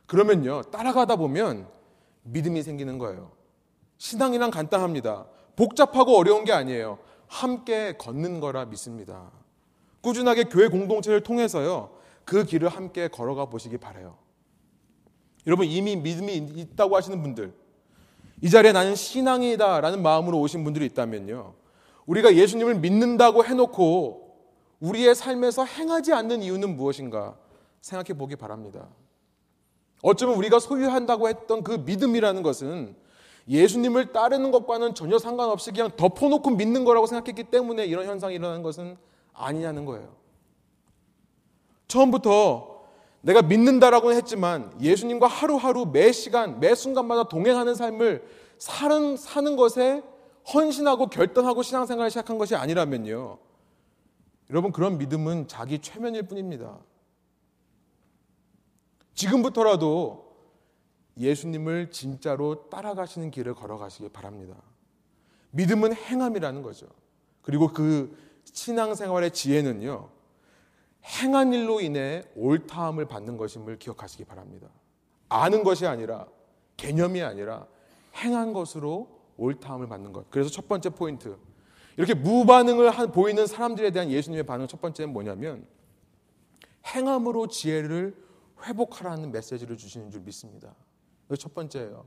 그러면요, 0.06 0.62
따라가다 0.62 1.16
보면 1.16 1.68
믿음이 2.22 2.62
생기는 2.62 2.98
거예요. 2.98 3.33
신앙이란 3.98 4.50
간단합니다. 4.50 5.26
복잡하고 5.56 6.16
어려운 6.16 6.44
게 6.44 6.52
아니에요. 6.52 6.98
함께 7.26 7.96
걷는 7.96 8.40
거라 8.40 8.64
믿습니다. 8.64 9.30
꾸준하게 10.00 10.44
교회 10.44 10.68
공동체를 10.68 11.22
통해서요, 11.22 11.90
그 12.24 12.44
길을 12.44 12.68
함께 12.68 13.09
걸어가 13.09 13.46
보시기 13.46 13.78
바래요. 13.78 14.16
여러분, 15.46 15.66
이미 15.66 15.96
믿음이 15.96 16.35
있다고 16.35 16.96
하시는 16.96 17.20
분들, 17.22 17.53
이 18.42 18.50
자리에 18.50 18.72
나는 18.72 18.94
신앙이다라는 18.94 20.03
마음으로 20.03 20.40
오신 20.40 20.64
분들이 20.64 20.87
있다면요, 20.87 21.55
우리가 22.07 22.35
예수님을 22.35 22.76
믿는다고 22.76 23.44
해놓고 23.44 24.31
우리의 24.81 25.14
삶에서 25.14 25.64
행하지 25.64 26.12
않는 26.12 26.42
이유는 26.42 26.76
무엇인가 26.76 27.37
생각해 27.81 28.18
보기 28.18 28.37
바랍니다. 28.37 28.88
어쩌면 30.03 30.37
우리가 30.37 30.59
소유한다고 30.59 31.29
했던 31.29 31.62
그 31.62 31.72
믿음이라는 31.72 32.42
것은 32.42 32.96
예수님을 33.48 34.12
따르는 34.12 34.50
것과는 34.50 34.94
전혀 34.94 35.18
상관없이 35.18 35.70
그냥 35.70 35.90
덮어놓고 35.96 36.50
믿는 36.50 36.85
거라고 36.85 37.07
생각했기 37.07 37.44
때문에 37.44 37.85
이런 37.85 38.07
현상이 38.07 38.35
일어나는 38.35 38.62
것은 38.62 38.96
아니냐는 39.33 39.85
거예요. 39.85 40.09
처음부터 41.88 42.69
내가 43.22 43.42
믿는다라고는 43.42 44.16
했지만 44.16 44.72
예수님과 44.80 45.26
하루하루 45.26 45.87
매 45.87 46.11
시간, 46.12 46.59
매 46.61 46.74
순간마다 46.74 47.24
동행하는 47.24 47.74
삶을 47.74 48.26
사는, 48.59 49.16
사는 49.16 49.56
것에 49.56 50.02
헌신하고 50.52 51.09
결단하고 51.09 51.62
신앙생활을 51.62 52.11
시작한 52.11 52.38
것이 52.38 52.54
아니라면요. 52.54 53.38
여러분, 54.50 54.72
그런 54.72 54.98
믿음은 54.98 55.48
자기 55.48 55.78
최면일 55.78 56.24
뿐입니다. 56.24 56.78
지금부터라도 59.14 60.30
예수님을 61.18 61.90
진짜로 61.90 62.68
따라가시는 62.70 63.30
길을 63.30 63.54
걸어가시기 63.54 64.09
바랍니다. 64.09 64.56
믿음은 65.50 65.94
행함이라는 65.94 66.62
거죠. 66.62 66.87
그리고 67.42 67.68
그 67.68 68.16
신앙생활의 68.44 69.33
지혜는요, 69.33 70.09
행한 71.11 71.53
일로 71.53 71.81
인해 71.81 72.23
옳다함을 72.37 73.07
받는 73.07 73.37
것임을 73.37 73.79
기억하시기 73.79 74.25
바랍니다. 74.25 74.68
아는 75.29 75.64
것이 75.64 75.87
아니라, 75.87 76.27
개념이 76.77 77.23
아니라, 77.23 77.66
행한 78.16 78.53
것으로 78.53 79.20
옳다함을 79.37 79.88
받는 79.88 80.12
것. 80.12 80.31
그래서 80.31 80.51
첫 80.51 80.68
번째 80.68 80.90
포인트. 80.90 81.37
이렇게 81.96 82.14
무반응을 82.14 82.90
보이는 83.12 83.46
사람들에 83.46 83.90
대한 83.90 84.11
예수님의 84.11 84.44
반응 84.44 84.66
첫 84.66 84.81
번째는 84.81 85.12
뭐냐면 85.12 85.66
행함으로 86.87 87.49
지혜를 87.49 88.16
회복하라는 88.64 89.33
메시지를 89.33 89.77
주시는 89.77 90.11
줄 90.11 90.20
믿습니다. 90.23 90.75
첫 91.38 91.55
번째예요. 91.55 92.07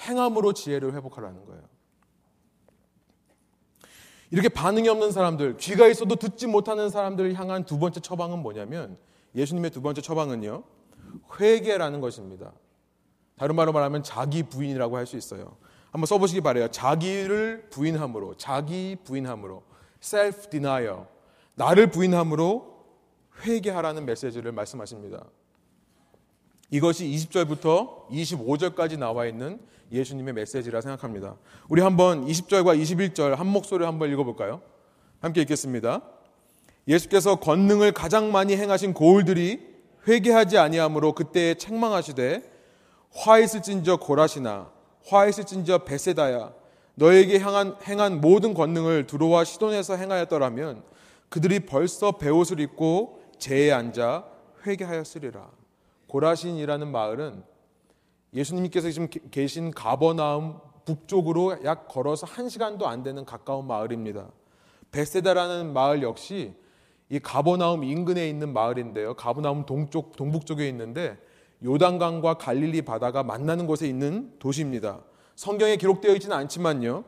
행함으로 0.00 0.52
지혜를 0.52 0.94
회복하라는 0.94 1.44
거예요. 1.44 1.62
이렇게 4.32 4.48
반응이 4.48 4.88
없는 4.88 5.12
사람들, 5.12 5.58
귀가 5.58 5.86
있어도 5.86 6.16
듣지 6.16 6.46
못하는 6.46 6.88
사람들을 6.88 7.34
향한 7.34 7.64
두 7.64 7.78
번째 7.78 8.00
처방은 8.00 8.38
뭐냐면 8.38 8.96
예수님의 9.34 9.70
두 9.70 9.82
번째 9.82 10.00
처방은요. 10.00 10.64
회개라는 11.38 12.00
것입니다. 12.00 12.52
다른 13.36 13.54
말로 13.54 13.72
말하면 13.72 14.02
자기 14.02 14.42
부인이라고 14.42 14.96
할 14.96 15.06
수 15.06 15.18
있어요. 15.18 15.58
한번 15.90 16.06
써보시기 16.06 16.40
바래요. 16.40 16.68
자기를 16.68 17.68
부인함으로, 17.68 18.38
자기 18.38 18.96
부인함으로, 19.04 19.62
self 20.00 20.48
denial, 20.48 21.04
나를 21.54 21.90
부인함으로 21.90 22.72
회개하라는 23.42 24.06
메시지를 24.06 24.52
말씀하십니다. 24.52 25.26
이것이 26.72 27.04
20절부터 27.04 28.08
25절까지 28.08 28.98
나와 28.98 29.26
있는 29.26 29.60
예수님의 29.92 30.32
메시지라 30.32 30.80
생각합니다. 30.80 31.36
우리 31.68 31.82
한번 31.82 32.26
20절과 32.26 32.80
21절 32.80 33.36
한 33.36 33.46
목소리로 33.46 33.86
한번 33.86 34.10
읽어볼까요? 34.10 34.62
함께 35.20 35.42
읽겠습니다. 35.42 36.00
예수께서 36.88 37.36
권능을 37.36 37.92
가장 37.92 38.32
많이 38.32 38.56
행하신 38.56 38.94
고울들이 38.94 39.60
회개하지 40.08 40.56
아니하므로 40.56 41.12
그때에 41.12 41.54
책망하시되 41.54 42.42
화 43.12 43.38
있을진저 43.38 43.98
고라시나 43.98 44.72
화 45.06 45.26
있을진저 45.26 45.84
베세다야 45.84 46.54
너에게 46.94 47.38
향한 47.38 47.76
행한 47.86 48.22
모든 48.22 48.54
권능을 48.54 49.06
두로와 49.06 49.44
시돈에서 49.44 49.96
행하였더라면 49.96 50.82
그들이 51.28 51.60
벌써 51.60 52.12
베옷을 52.12 52.60
입고 52.60 53.20
제에 53.38 53.72
앉아 53.72 54.24
회개하였으리라. 54.66 55.61
고라신이라는 56.12 56.92
마을은 56.92 57.42
예수님께서 58.34 58.90
지금 58.90 59.08
계신 59.30 59.70
가버나움 59.70 60.58
북쪽으로 60.84 61.64
약 61.64 61.88
걸어서 61.88 62.26
한 62.26 62.50
시간도 62.50 62.86
안 62.86 63.02
되는 63.02 63.24
가까운 63.24 63.66
마을입니다. 63.66 64.26
베세다라는 64.90 65.72
마을 65.72 66.02
역시 66.02 66.54
이 67.08 67.18
가버나움 67.18 67.82
인근에 67.84 68.28
있는 68.28 68.52
마을인데요. 68.52 69.14
가버나움 69.14 69.64
동쪽 69.64 70.16
동북쪽에 70.16 70.68
있는데 70.68 71.16
요단강과 71.64 72.34
갈릴리 72.34 72.82
바다가 72.82 73.22
만나는 73.22 73.66
곳에 73.66 73.88
있는 73.88 74.34
도시입니다. 74.38 75.00
성경에 75.34 75.76
기록되어 75.76 76.12
있지는 76.14 76.36
않지만요. 76.36 77.04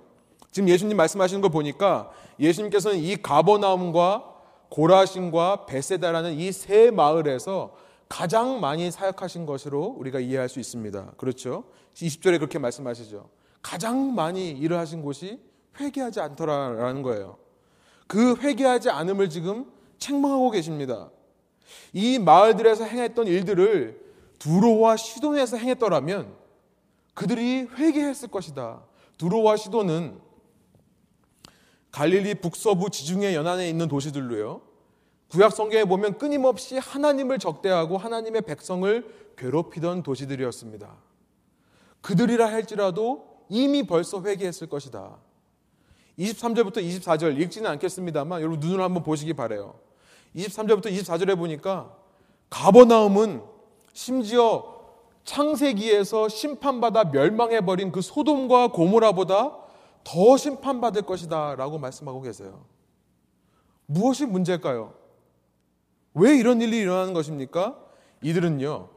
지금 0.50 0.68
예수님 0.70 0.96
말씀하시는 0.96 1.42
거 1.42 1.50
보니까 1.50 2.10
예수님께서는 2.40 2.98
이 2.98 3.16
가버나움과 3.16 4.32
고라신과 4.70 5.66
베세다라는 5.66 6.38
이 6.38 6.52
세 6.52 6.90
마을에서 6.90 7.83
가장 8.14 8.60
많이 8.60 8.92
사역하신 8.92 9.44
것으로 9.44 9.86
우리가 9.98 10.20
이해할 10.20 10.48
수 10.48 10.60
있습니다. 10.60 11.14
그렇죠? 11.16 11.64
20절에 11.94 12.38
그렇게 12.38 12.60
말씀하시죠. 12.60 13.28
가장 13.60 14.14
많이 14.14 14.52
일을 14.52 14.78
하신 14.78 15.02
곳이 15.02 15.40
회개하지 15.80 16.20
않더라라는 16.20 17.02
거예요. 17.02 17.38
그 18.06 18.36
회개하지 18.36 18.90
않음을 18.90 19.30
지금 19.30 19.68
책망하고 19.98 20.52
계십니다. 20.52 21.10
이 21.92 22.20
마을들에서 22.20 22.84
행했던 22.84 23.26
일들을 23.26 24.00
두로와 24.38 24.96
시돈에서 24.96 25.56
행했더라면 25.56 26.36
그들이 27.14 27.66
회개했을 27.76 28.28
것이다. 28.28 28.84
두로와 29.18 29.56
시돈은 29.56 30.20
갈릴리 31.90 32.36
북서부 32.36 32.90
지중해 32.90 33.34
연안에 33.34 33.68
있는 33.68 33.88
도시들로요. 33.88 34.73
구약 35.34 35.52
성경에 35.52 35.84
보면 35.84 36.16
끊임없이 36.16 36.78
하나님을 36.78 37.40
적대하고 37.40 37.98
하나님의 37.98 38.42
백성을 38.42 39.34
괴롭히던 39.36 40.04
도시들이었습니다. 40.04 40.94
그들이라 42.02 42.46
할지라도 42.46 43.26
이미 43.48 43.84
벌써 43.84 44.22
회개했을 44.22 44.68
것이다. 44.68 45.16
23절부터 46.20 46.76
24절 46.76 47.36
읽지는 47.40 47.68
않겠습니다만 47.72 48.42
여러분 48.42 48.60
눈으로 48.60 48.84
한번 48.84 49.02
보시기 49.02 49.34
바래요. 49.34 49.74
23절부터 50.36 50.86
24절에 50.86 51.36
보니까 51.36 51.92
가버나움은 52.48 53.42
심지어 53.92 54.72
창세기에서 55.24 56.28
심판받아 56.28 57.06
멸망해버린 57.06 57.90
그 57.90 58.02
소돔과 58.02 58.68
고모라보다 58.68 59.58
더 60.04 60.36
심판받을 60.36 61.02
것이다 61.02 61.56
라고 61.56 61.78
말씀하고 61.78 62.20
계세요. 62.20 62.64
무엇이 63.86 64.26
문제일까요? 64.26 65.03
왜 66.14 66.36
이런 66.36 66.60
일이 66.60 66.78
일어나는 66.78 67.12
것입니까? 67.12 67.78
이들은요, 68.22 68.88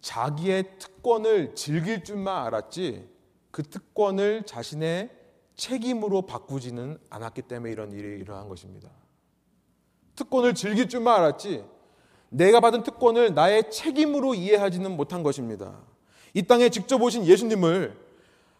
자기의 0.00 0.78
특권을 0.78 1.54
즐길 1.54 2.04
줄만 2.04 2.46
알았지 2.46 3.08
그 3.50 3.62
특권을 3.62 4.44
자신의 4.44 5.10
책임으로 5.56 6.22
바꾸지는 6.22 6.98
않았기 7.10 7.42
때문에 7.42 7.72
이런 7.72 7.92
일이 7.92 8.20
일어난 8.20 8.48
것입니다. 8.48 8.88
특권을 10.14 10.54
즐길 10.54 10.88
줄만 10.88 11.20
알았지 11.20 11.64
내가 12.28 12.60
받은 12.60 12.82
특권을 12.82 13.34
나의 13.34 13.70
책임으로 13.70 14.34
이해하지는 14.34 14.96
못한 14.96 15.22
것입니다. 15.22 15.80
이 16.34 16.42
땅에 16.42 16.68
직접 16.68 17.00
오신 17.00 17.24
예수님을 17.24 17.96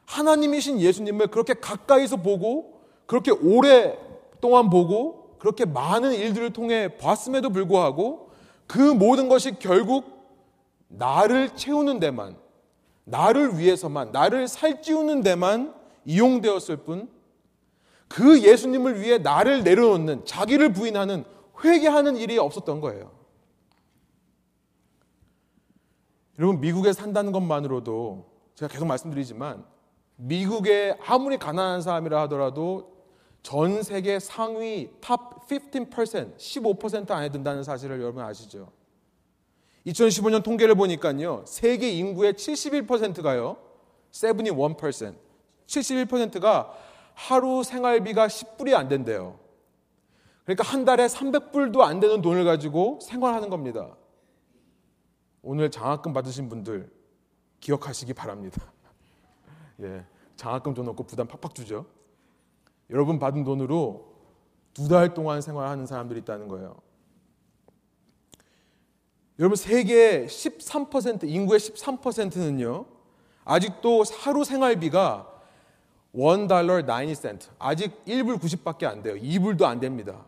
하나님이신 0.07 0.81
예수님을 0.81 1.27
그렇게 1.29 1.55
가까이서 1.55 2.17
보고 2.17 2.81
그렇게 3.07 3.31
오랫동안 3.31 4.71
보고 4.71 5.18
그렇게 5.39 5.65
많은 5.65 6.13
일들을 6.13 6.53
통해 6.53 6.97
봤음에도 6.97 7.51
불구하고 7.51 8.31
그 8.67 8.79
모든 8.79 9.29
것이 9.29 9.59
결국 9.59 10.19
나를 10.89 11.55
채우는 11.55 12.01
데만 12.01 12.37
나를 13.05 13.59
위해서만 13.59 14.13
나를 14.13 14.49
살찌우는 14.49 15.23
데만 15.23 15.75
이용되었을 16.05 16.79
뿐 16.79 17.19
그 18.09 18.43
예수님을 18.43 19.01
위해 19.01 19.19
나를 19.19 19.63
내려놓는 19.63 20.25
자기를 20.25 20.73
부인하는 20.73 21.25
회개하는 21.63 22.17
일이 22.17 22.39
없었던 22.39 22.81
거예요. 22.81 23.13
여러분 26.39 26.61
미국에 26.61 26.93
산다는 26.93 27.33
것만으로도 27.33 28.31
제가 28.55 28.73
계속 28.73 28.87
말씀드리지만 28.87 29.65
미국에 30.17 30.97
아무리 31.07 31.37
가난한 31.37 31.83
사람이라 31.83 32.23
하더라도 32.23 32.98
전 33.43 33.83
세계 33.83 34.19
상위 34.19 34.91
top 35.01 35.47
15%, 35.49 36.37
15% 36.37 37.11
안에 37.11 37.31
든다는 37.31 37.63
사실을 37.63 38.01
여러분 38.01 38.23
아시죠? 38.23 38.71
2015년 39.87 40.43
통계를 40.43 40.75
보니까요. 40.75 41.45
세계 41.47 41.91
인구의 41.91 42.35
71%가요. 42.35 43.57
71%. 44.13 45.17
71%가 45.67 46.75
하루 47.15 47.63
생활비가 47.63 48.27
10불이 48.27 48.75
안 48.75 48.89
된대요. 48.89 49.39
그러니까 50.45 50.65
한 50.65 50.85
달에 50.85 51.07
300불도 51.07 51.81
안 51.81 52.01
되는 52.01 52.23
돈을 52.23 52.45
가지고 52.45 52.99
생활하는 53.03 53.51
겁니다. 53.51 53.97
오늘 55.43 55.71
장학금 55.71 56.13
받으신 56.13 56.49
분들 56.49 56.91
기억하시기 57.61 58.15
바랍니다. 58.15 58.73
예, 59.83 60.05
장학금 60.37 60.75
줘놓고 60.75 61.05
부담 61.05 61.27
팍팍 61.27 61.55
주죠. 61.55 61.87
여러분 62.91 63.19
받은 63.19 63.45
돈으로 63.45 64.09
두 64.75 64.89
달 64.89 65.13
동안 65.13 65.41
생활하는 65.41 65.87
사람들이 65.87 66.21
있다는 66.21 66.47
거예요. 66.49 66.77
여러분 69.39 69.57
세계 69.57 70.27
13% 70.27 71.25
인구의 71.29 71.59
13%는요. 71.61 72.87
아직도 73.45 74.05
하루 74.21 74.45
생활비가 74.45 75.27
1달러 76.15 76.85
90센트. 76.87 77.49
아직 77.59 78.05
1불 78.05 78.41
90밖에 78.41 78.85
안 78.85 79.03
돼요. 79.03 79.15
2불도 79.17 79.65
안 79.65 79.81
됩니다. 79.81 80.25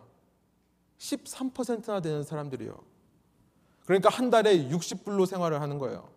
13%나 0.99 2.01
되는 2.01 2.23
사람들이요. 2.23 2.77
그러니까 3.85 4.09
한 4.11 4.31
달에 4.31 4.69
60불로 4.69 5.27
생활을 5.27 5.61
하는 5.61 5.79
거예요. 5.79 6.09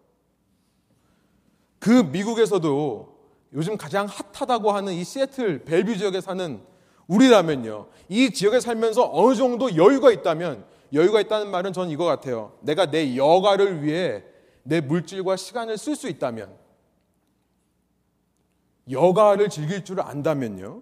그 1.79 1.89
미국에서도 1.89 3.12
요즘 3.53 3.77
가장 3.77 4.07
핫하다고 4.07 4.71
하는 4.71 4.93
이 4.93 5.03
시애틀 5.03 5.63
벨뷰 5.63 5.95
지역에 5.97 6.21
사는 6.21 6.61
우리라면요. 7.07 7.87
이 8.09 8.31
지역에 8.31 8.59
살면서 8.59 9.09
어느 9.13 9.35
정도 9.35 9.75
여유가 9.75 10.11
있다면 10.11 10.65
여유가 10.93 11.21
있다는 11.21 11.51
말은 11.51 11.73
저는 11.73 11.91
이거 11.91 12.05
같아요. 12.05 12.53
내가 12.61 12.89
내 12.89 13.15
여가를 13.15 13.83
위해 13.83 14.23
내 14.63 14.81
물질과 14.81 15.35
시간을 15.35 15.77
쓸 15.77 15.95
수 15.95 16.07
있다면 16.07 16.55
여가를 18.89 19.49
즐길 19.49 19.83
줄 19.83 20.01
안다면요. 20.01 20.81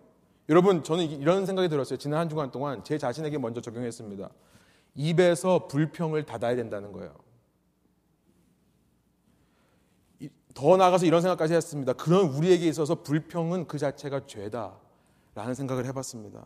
여러분 0.50 0.84
저는 0.84 1.06
이런 1.06 1.46
생각이 1.46 1.70
들었어요. 1.70 1.98
지난 1.98 2.20
한 2.20 2.30
주간 2.30 2.52
동안 2.52 2.84
제 2.84 2.98
자신에게 2.98 3.38
먼저 3.38 3.62
적용했습니다. 3.62 4.30
입에서 4.96 5.68
불평을 5.68 6.24
닫아야 6.24 6.56
된다는 6.56 6.92
거예요. 6.92 7.14
더 10.54 10.78
나아가서 10.78 11.06
이런 11.06 11.22
생각까지 11.22 11.54
했습니다. 11.54 11.94
그런 11.94 12.28
우리에게 12.28 12.68
있어서 12.68 12.96
불평은 13.04 13.68
그 13.68 13.78
자체가 13.78 14.26
죄다 14.26 14.74
라는 15.36 15.54
생각을 15.54 15.86
해봤습니다. 15.86 16.46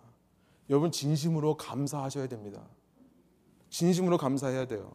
여러분 0.70 0.92
진심으로 0.92 1.58
감사하셔야 1.58 2.28
됩니다. 2.28 2.62
진심으로 3.70 4.18
감사해야 4.18 4.66
돼요. 4.66 4.94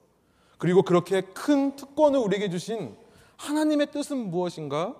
그리고 0.59 0.83
그렇게 0.83 1.23
큰 1.23 1.75
특권을 1.77 2.18
우리에게 2.20 2.51
주신 2.51 2.96
하나님의 3.37 3.90
뜻은 3.90 4.31
무엇인가 4.31 4.94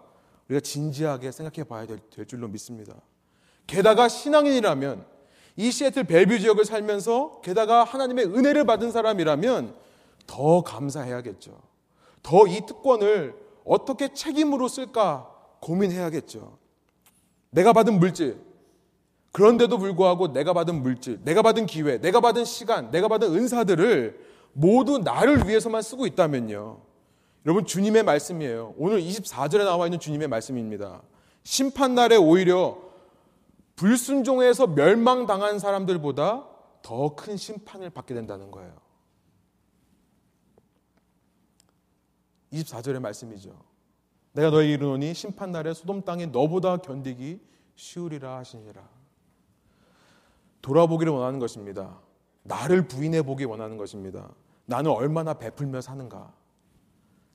우리가 0.49 0.61
진지하게 0.61 1.31
생각해 1.31 1.65
봐야 1.69 1.87
될, 1.87 1.99
될 2.11 2.27
줄로 2.27 2.49
믿습니다. 2.49 2.95
게다가 3.67 4.09
신앙인이라면 4.09 5.05
이 5.57 5.71
시애틀 5.71 6.05
벨뷰 6.05 6.39
지역을 6.39 6.65
살면서 6.65 7.41
게다가 7.43 7.85
하나님의 7.85 8.27
은혜를 8.27 8.65
받은 8.65 8.91
사람이라면 8.91 9.75
더 10.27 10.63
감사해야겠죠. 10.63 11.61
더 12.23 12.47
이 12.47 12.67
특권을 12.67 13.50
어떻게 13.71 14.13
책임으로 14.13 14.67
쓸까 14.67 15.31
고민해야겠죠. 15.61 16.59
내가 17.51 17.73
받은 17.73 18.01
물질, 18.01 18.37
그런데도 19.31 19.79
불구하고 19.79 20.33
내가 20.33 20.53
받은 20.53 20.83
물질, 20.83 21.21
내가 21.23 21.43
받은 21.43 21.67
기회, 21.67 21.99
내가 21.99 22.21
받은 22.21 22.45
시간, 22.45 22.91
내가 22.91 23.07
받은 23.07 23.33
은사들을 23.33 24.27
모두 24.55 24.99
나를 24.99 25.47
위해서만 25.47 25.83
쓰고 25.83 26.09
있다면요. 26.09 26.81
여러분, 27.47 27.65
주님의 27.65 28.03
말씀이에요. 28.03 28.75
오늘 28.77 29.01
24절에 29.03 29.65
나와 29.65 29.87
있는 29.87 30.01
주님의 30.01 30.27
말씀입니다. 30.27 31.03
심판날에 31.45 32.17
오히려 32.17 32.77
불순종에서 33.77 34.67
멸망당한 34.67 35.61
사람들보다 35.61 36.45
더 36.83 37.15
큰 37.15 37.37
심판을 37.37 37.91
받게 37.91 38.15
된다는 38.15 38.51
거예요. 38.51 38.90
24절의 42.53 43.01
말씀이죠. 43.01 43.51
내가 44.33 44.51
너희 44.51 44.73
이르노니 44.73 45.15
심판 45.15 45.53
날에 45.53 45.75
소돔 45.75 46.03
땅에 46.03 46.27
너보다 46.27 46.79
견디기 46.79 47.41
쉬우리라 47.77 48.39
하시니라. 48.39 48.83
돌아보기를 50.63 51.13
원하는 51.13 51.39
것입니다. 51.39 51.99
나를 52.43 52.87
부인해 52.87 53.23
보기 53.23 53.45
원하는 53.45 53.77
것입니다. 53.77 54.31
나는 54.67 54.91
얼마나 54.91 55.35
베풀며 55.35 55.81
사는가? 55.81 56.33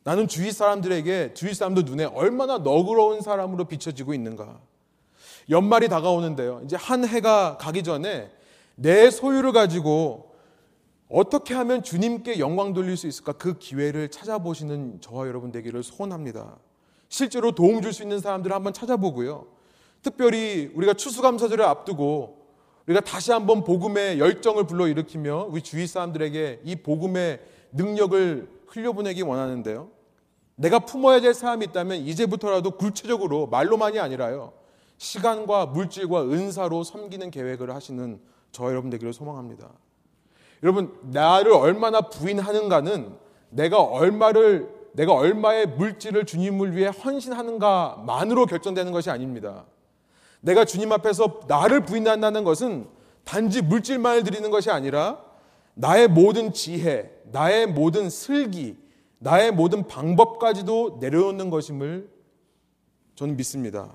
나는 0.04 0.28
주위 0.28 0.51
사람들에게 0.51 1.34
주위 1.34 1.54
사람들 1.54 1.84
눈에 1.86 2.06
얼마나 2.06 2.60
너그러운 2.60 3.21
사람으로 3.21 3.65
비춰지고 3.65 4.13
있는가? 4.13 4.60
연말이 5.49 5.89
다가오는데요. 5.89 6.62
이제 6.63 6.75
한 6.75 7.06
해가 7.06 7.58
가기 7.58 7.84
전에 7.84 8.32
내 8.75 9.10
소유를 9.10 9.51
가지고 9.51 10.35
어떻게 11.10 11.54
하면 11.54 11.84
주님께 11.84 12.39
영광 12.39 12.74
돌릴 12.74 12.98
수 12.98 13.08
있을까? 13.08 13.34
그 13.34 13.58
기회를 13.58 14.10
찾아보시는 14.10 15.02
저와 15.02 15.28
여러분 15.28 15.52
되기를 15.52 15.84
소원합니다. 15.84 16.58
실제로 17.10 17.52
도움 17.52 17.82
줄 17.82 17.94
수 17.94 18.02
있는 18.02 18.20
사람들을 18.20 18.56
한번 18.56 18.74
찾아보고요. 18.74 19.46
특별히 20.02 20.72
우리가 20.74 20.94
추수감사절을 20.94 21.63
앞두고 21.63 22.46
우리가 22.88 23.02
다시 23.02 23.32
한번 23.32 23.63
복음의 23.63 24.20
열정을 24.20 24.68
불러일으키며 24.68 25.48
우리 25.50 25.62
주위 25.62 25.88
사람들에게 25.88 26.62
이 26.63 26.76
복음의 26.76 27.39
능력을 27.72 28.50
흘려보내기 28.68 29.22
원하는데요. 29.22 29.89
내가 30.56 30.80
품어야 30.80 31.22
될 31.22 31.34
사람이 31.34 31.65
있다면 31.65 32.00
이제부터라도 32.00 32.72
구체적으로 32.72 33.48
말로만이 33.48 34.00
아니라요. 34.00 34.54
시간과 34.98 35.68
물질과 35.68 36.24
은사로 36.24 36.84
섬기는 36.84 37.30
계획을 37.32 37.74
하시는 37.74 38.20
저 38.52 38.70
여러분 38.70 38.89
되기를 38.89 39.13
소망합니다. 39.13 39.70
여러분, 40.63 40.94
나를 41.04 41.52
얼마나 41.52 42.02
부인하는가는 42.02 43.15
내가 43.50 43.82
얼마를, 43.82 44.70
내가 44.94 45.13
얼마의 45.13 45.68
물질을 45.68 46.26
주님을 46.26 46.76
위해 46.76 46.88
헌신하는가만으로 46.88 48.46
결정되는 48.46 48.91
것이 48.91 49.10
아닙니다. 49.10 49.65
내가 50.41 50.65
주님 50.65 50.91
앞에서 50.91 51.41
나를 51.48 51.86
부인한다는 51.86 52.44
것은 52.44 52.88
단지 53.24 53.62
물질만을 53.62 54.24
드리는 54.24 54.50
것이 54.52 54.70
아니라 54.70 55.20
나의 55.74 56.08
모든 56.08 56.54
지혜, 56.54 57.12
나의 57.32 57.68
모든 57.68 58.10
슬기, 58.10 58.78
나의 59.20 59.52
모든 59.52 59.88
방법까지도 59.88 60.98
내려놓는 61.02 61.50
것임을 61.50 62.10
저는 63.15 63.36
믿습니다. 63.38 63.91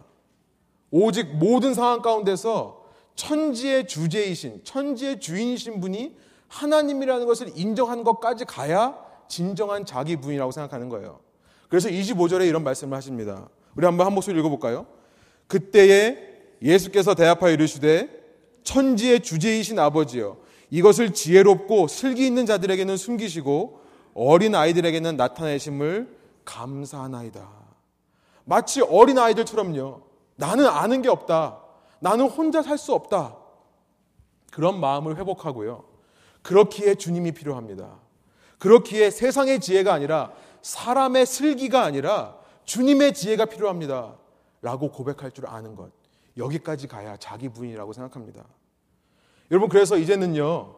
오직 0.91 1.37
모든 1.37 1.73
상황 1.75 2.03
가운데서 2.03 2.85
천지의 3.15 3.87
주제이신, 3.87 4.63
천지의 4.65 5.21
주인이신 5.21 5.81
분이 5.81 6.17
하나님이라는 6.51 7.27
것을 7.27 7.53
인정한 7.55 8.05
것까지 8.05 8.45
가야 8.45 8.95
진정한 9.29 9.87
자기 9.87 10.17
부인이라고 10.17 10.51
생각하는 10.53 10.89
거예요. 10.89 11.21
그래서 11.69 11.89
25절에 11.89 12.47
이런 12.49 12.65
말씀을 12.65 12.97
하십니다. 12.97 13.49
우리 13.77 13.87
한번 13.87 14.07
한 14.07 14.13
목소리 14.13 14.39
읽어볼까요? 14.41 14.87
그때에 15.47 16.19
예수께서 16.61 17.15
대합하여 17.15 17.53
이르시되 17.53 18.09
천지의 18.65 19.21
주제이신 19.21 19.79
아버지여 19.79 20.37
이것을 20.71 21.15
지혜롭고 21.15 21.89
슬기 21.89 22.27
있는 22.27 22.47
자들에게는 22.47 22.97
숨기시고 22.97 23.81
어린 24.15 24.55
아이들에게는 24.55 25.17
나타내심을 25.17 26.17
감사하나이다. 26.45 27.49
마치 28.45 28.81
어린 28.83 29.19
아이들처럼요. 29.19 30.03
나는 30.37 30.67
아는 30.67 31.03
게 31.03 31.09
없다. 31.09 31.61
나는 32.01 32.27
혼자 32.29 32.63
살 32.63 32.77
수 32.77 32.93
없다. 32.95 33.37
그런 34.51 34.81
마음을 34.81 35.17
회복하고요. 35.17 35.90
그렇기에 36.43 36.95
주님이 36.95 37.33
필요합니다. 37.33 37.99
그렇기에 38.59 39.11
세상의 39.11 39.61
지혜가 39.61 39.93
아니라 39.93 40.33
사람의 40.63 41.27
슬기가 41.27 41.83
아니라 41.83 42.37
주님의 42.65 43.15
지혜가 43.15 43.47
필요합니다. 43.47 44.17
라고 44.63 44.91
고백할 44.91 45.33
줄 45.33 45.47
아는 45.47 45.75
것. 45.75 45.91
여기까지 46.37 46.87
가야 46.87 47.17
자기 47.17 47.49
부인이라고 47.49 47.93
생각합니다. 47.93 48.45
여러분, 49.51 49.69
그래서 49.69 49.97
이제는요, 49.97 50.77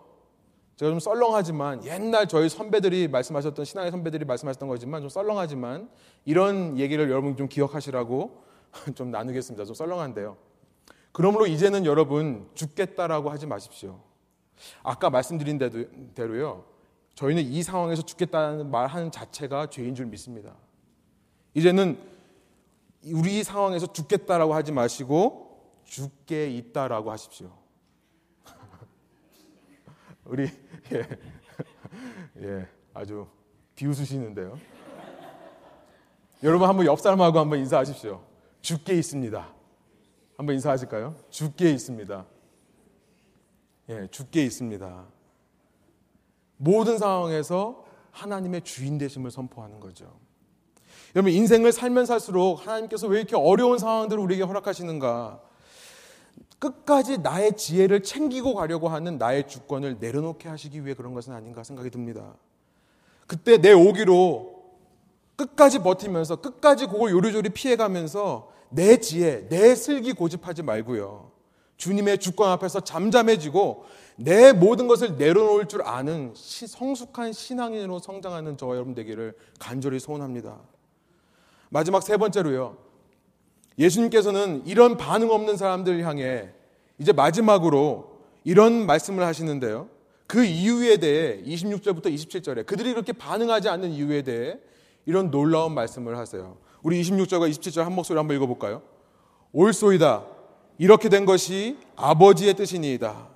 제가 0.77 0.91
좀 0.91 1.01
썰렁하지만 1.01 1.85
옛날 1.85 2.27
저희 2.27 2.49
선배들이 2.49 3.09
말씀하셨던 3.09 3.65
신앙의 3.65 3.91
선배들이 3.91 4.25
말씀하셨던 4.25 4.69
거지만 4.69 5.03
좀 5.03 5.11
썰렁하지만 5.11 5.91
이런 6.25 6.79
얘기를 6.79 7.11
여러분 7.11 7.37
좀 7.37 7.49
기억하시라고 7.49 8.43
좀 8.95 9.11
나누겠습니다. 9.11 9.65
좀 9.65 9.75
썰렁한데요. 9.75 10.37
그러므로 11.13 11.47
이제는 11.47 11.85
여러분 11.85 12.49
죽겠다라고 12.55 13.31
하지 13.31 13.47
마십시오. 13.47 14.01
아까 14.83 15.11
말씀드린 15.11 15.59
대로요. 16.15 16.65
저희는 17.15 17.43
이 17.43 17.63
상황에서 17.63 18.03
죽겠다는 18.03 18.71
말 18.71 18.87
하는 18.87 19.11
자체가 19.11 19.67
죄인 19.71 19.95
줄 19.95 20.07
믿습니다. 20.07 20.55
이제는 21.55 21.99
우리 23.05 23.43
상황에서 23.43 23.93
죽겠다라고 23.93 24.55
하지 24.55 24.73
마시고 24.73 25.81
죽게 25.85 26.51
있다라고 26.51 27.11
하십시오. 27.11 27.53
우리 30.25 30.51
예, 30.93 31.09
예 32.41 32.69
아주 32.95 33.27
비웃으시는데요. 33.75 34.59
여러분 36.43 36.69
한번 36.69 36.87
옆 36.87 37.01
사람하고 37.01 37.39
한번 37.39 37.59
인사하십시오. 37.59 38.23
죽게 38.63 38.95
있습니다. 38.95 39.49
한번 40.37 40.55
인사하실까요? 40.55 41.15
죽게 41.31 41.71
있습니다. 41.71 42.27
예, 43.93 44.09
죽게 44.11 44.43
있습니다. 44.45 45.05
모든 46.57 46.99
상황에서 46.99 47.85
하나님의 48.11 48.63
주인 48.63 48.99
되심을 48.99 49.31
선포하는 49.31 49.81
거죠. 49.81 50.13
여러분 51.15 51.33
인생을 51.33 51.73
살면 51.73 52.07
살수록 52.07 52.67
하나님께서 52.67 53.07
왜 53.07 53.19
이렇게 53.19 53.37
어려운 53.37 53.79
상황들을 53.79 54.23
우리에게 54.23 54.45
허락하시는가? 54.45 55.41
끝까지 56.59 57.19
나의 57.19 57.57
지혜를 57.57 58.03
챙기고 58.03 58.55
가려고 58.55 58.89
하는 58.89 59.19
나의 59.19 59.49
주권을 59.49 59.99
내려놓게 59.99 60.49
하시기 60.49 60.85
위해 60.85 60.95
그런 60.95 61.13
것은 61.13 61.33
아닌가 61.33 61.65
생각이 61.65 61.91
듭니다. 61.91 62.35
그때 63.27 63.59
내 63.59 63.73
오기로 63.73 64.63
끝까지 65.37 65.81
버티면서 65.81 66.37
끝까지 66.37 66.87
그걸 66.87 67.11
요리조리 67.11 67.51
피해가면서 67.51 68.53
내 68.71 68.99
지혜, 68.99 69.49
내 69.49 69.75
슬기 69.75 70.13
고집하지 70.13 70.63
말고요. 70.63 71.32
주님의 71.83 72.19
주권 72.19 72.49
앞에서 72.53 72.79
잠잠해지고 72.79 73.87
내 74.15 74.53
모든 74.53 74.87
것을 74.87 75.17
내려놓을 75.17 75.67
줄 75.67 75.83
아는 75.83 76.33
성숙한 76.37 77.33
신앙인으로 77.33 77.99
성장하는 77.99 78.57
저와 78.57 78.77
여러분 78.77 78.95
되기를 78.95 79.35
간절히 79.59 79.99
소원합니다. 79.99 80.61
마지막 81.71 82.05
세 82.05 82.17
번째로요. 82.19 82.77
예수님께서는 83.81 84.63
이런 84.65 84.97
반응 84.97 85.33
없는 85.33 85.57
사람들 85.57 86.05
향해 86.05 86.51
이제 86.99 87.13
마지막으로 87.13 88.21
이런 88.45 88.87
말씀을 88.87 89.25
하시는데요. 89.25 89.89
그 90.29 90.45
이유에 90.45 90.99
대해 90.99 91.43
26절부터 91.43 92.15
27절에 92.15 92.65
그들이 92.65 92.93
그렇게 92.93 93.13
반응하지 93.13 93.69
않는 93.69 93.91
이유에 93.91 94.23
대해 94.23 94.57
이런 95.05 95.33
놀라운 95.33 95.75
말씀을 95.75 96.17
하세요. 96.17 96.59
우리 96.85 97.03
26절과 97.03 97.51
27절 97.51 97.83
한 97.83 97.93
목소리 97.93 98.19
한번 98.19 98.37
읽어볼까요? 98.37 98.83
옳소이다. 99.51 100.32
이렇게 100.83 101.09
된 101.09 101.25
것이 101.25 101.79
아버지의 101.95 102.55
뜻이니이다. 102.55 103.29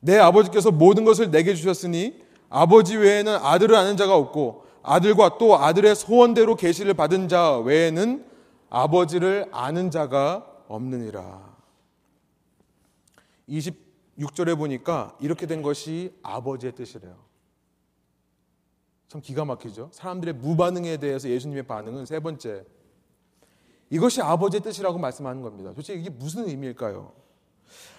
내 0.00 0.18
아버지께서 0.18 0.72
모든 0.72 1.04
것을 1.04 1.30
내게 1.30 1.54
주셨으니 1.54 2.20
아버지 2.48 2.96
외에는 2.96 3.36
아들을 3.36 3.76
아는 3.76 3.96
자가 3.96 4.16
없고 4.16 4.66
아들과 4.82 5.38
또 5.38 5.56
아들의 5.56 5.94
소원대로 5.94 6.56
계시를 6.56 6.94
받은 6.94 7.28
자 7.28 7.56
외에는 7.58 8.26
아버지를 8.68 9.48
아는 9.52 9.92
자가 9.92 10.44
없느니라. 10.66 11.54
26절에 13.48 14.58
보니까 14.58 15.16
이렇게 15.20 15.46
된 15.46 15.62
것이 15.62 16.12
아버지의 16.24 16.74
뜻이래요. 16.74 17.14
참 19.06 19.20
기가 19.20 19.44
막히죠. 19.44 19.90
사람들의 19.92 20.34
무반응에 20.34 20.96
대해서 20.96 21.28
예수님의 21.28 21.62
반응은 21.62 22.06
세 22.06 22.18
번째. 22.18 22.64
이것이 23.92 24.22
아버지의 24.22 24.62
뜻이라고 24.62 24.98
말씀하는 24.98 25.42
겁니다. 25.42 25.68
도대체 25.68 25.92
이게 25.92 26.08
무슨 26.08 26.48
의미일까요? 26.48 27.12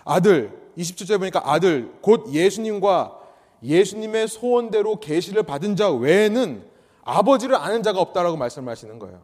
아들, 0.03 0.71
27절에 0.75 1.19
보니까 1.19 1.43
아들, 1.45 1.93
곧 2.01 2.33
예수님과 2.33 3.19
예수님의 3.61 4.27
소원대로 4.27 4.99
계시를 4.99 5.43
받은 5.43 5.75
자 5.75 5.91
외에는 5.91 6.65
아버지를 7.03 7.55
아는 7.55 7.83
자가 7.83 8.01
없다라고 8.01 8.37
말씀하시는 8.37 8.97
거예요. 8.97 9.21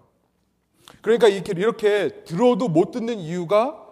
그러니까 1.01 1.27
이렇게, 1.27 1.53
이렇게 1.53 2.23
들어도 2.23 2.67
못 2.67 2.91
듣는 2.91 3.17
이유가 3.17 3.87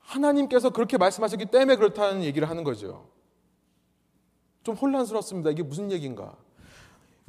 하나님께서 0.00 0.70
그렇게 0.70 0.98
말씀하셨기 0.98 1.46
때문에 1.46 1.76
그렇다는 1.76 2.24
얘기를 2.24 2.50
하는 2.50 2.64
거죠. 2.64 3.06
좀 4.64 4.74
혼란스럽습니다. 4.74 5.50
이게 5.50 5.62
무슨 5.62 5.92
얘기인가? 5.92 6.34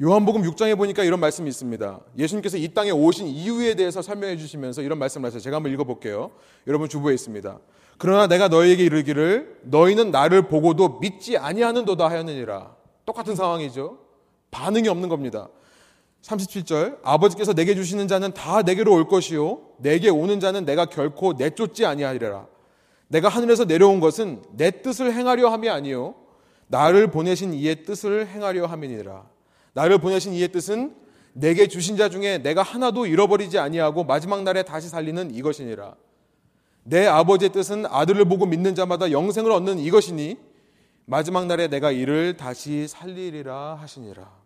요한복음 0.02 0.42
6장에 0.42 0.76
보니까 0.76 1.04
이런 1.04 1.20
말씀이 1.20 1.48
있습니다. 1.48 2.00
예수님께서 2.18 2.58
이 2.58 2.68
땅에 2.74 2.90
오신 2.90 3.28
이유에 3.28 3.76
대해서 3.76 4.02
설명해 4.02 4.38
주시면서 4.38 4.82
이런 4.82 4.98
말씀을 4.98 5.28
하세요. 5.28 5.40
제가 5.40 5.58
한번 5.58 5.72
읽어볼게요. 5.72 6.32
여러분 6.66 6.90
주부에 6.90 7.14
있습니다. 7.14 7.60
그러나 8.00 8.26
내가 8.26 8.48
너에게 8.48 8.84
이르기를 8.84 9.60
너희는 9.64 10.10
나를 10.10 10.48
보고도 10.48 11.00
믿지 11.00 11.38
아니하는도다 11.38 12.10
하였느니라. 12.10 12.76
똑같은 13.06 13.36
상황이죠. 13.36 14.00
반응이 14.50 14.88
없는 14.88 15.10
겁니다. 15.10 15.50
37절 16.24 17.00
아버지께서 17.04 17.54
내게 17.54 17.76
주시는 17.76 18.08
자는 18.08 18.34
다 18.34 18.62
내게로 18.62 18.94
올 18.94 19.08
것이요 19.08 19.62
내게 19.78 20.10
오는 20.10 20.40
자는 20.40 20.64
내가 20.64 20.86
결코 20.86 21.34
내쫓지 21.34 21.86
아니하리라 21.86 22.48
내가 23.10 23.28
하늘에서 23.28 23.66
내려온 23.66 24.00
것은 24.00 24.42
내 24.52 24.72
뜻을 24.72 25.14
행하려 25.14 25.50
함이 25.50 25.70
아니요 25.70 26.16
나를 26.68 27.12
보내신 27.12 27.54
이의 27.54 27.84
뜻을 27.84 28.28
행하려 28.28 28.68
함이니라 28.68 29.33
나를 29.74 29.98
보내신 29.98 30.34
이의 30.34 30.52
뜻은 30.52 30.96
내게 31.34 31.68
주신 31.68 31.98
자 31.98 32.10
중에 32.10 32.38
내가 32.38 32.62
하나도 32.62 33.06
잃어버리지 33.06 33.58
아니하고 33.58 34.04
마지막 34.04 34.44
날에 34.44 34.64
다시 34.64 34.90
살리는 34.90 35.34
이것이니라 35.34 35.96
내 36.84 37.06
아버지의 37.08 37.52
뜻은 37.52 37.86
아들을 37.86 38.26
보고 38.26 38.46
믿는 38.46 38.76
자마다 38.76 39.12
영생을 39.12 39.52
얻는 39.52 39.80
이것이니 39.80 40.38
마지막 41.06 41.48
날에 41.48 41.68
내가 41.68 41.92
이를 41.92 42.38
다시 42.38 42.88
살리리라 42.88 43.76
하시니라 43.76 44.44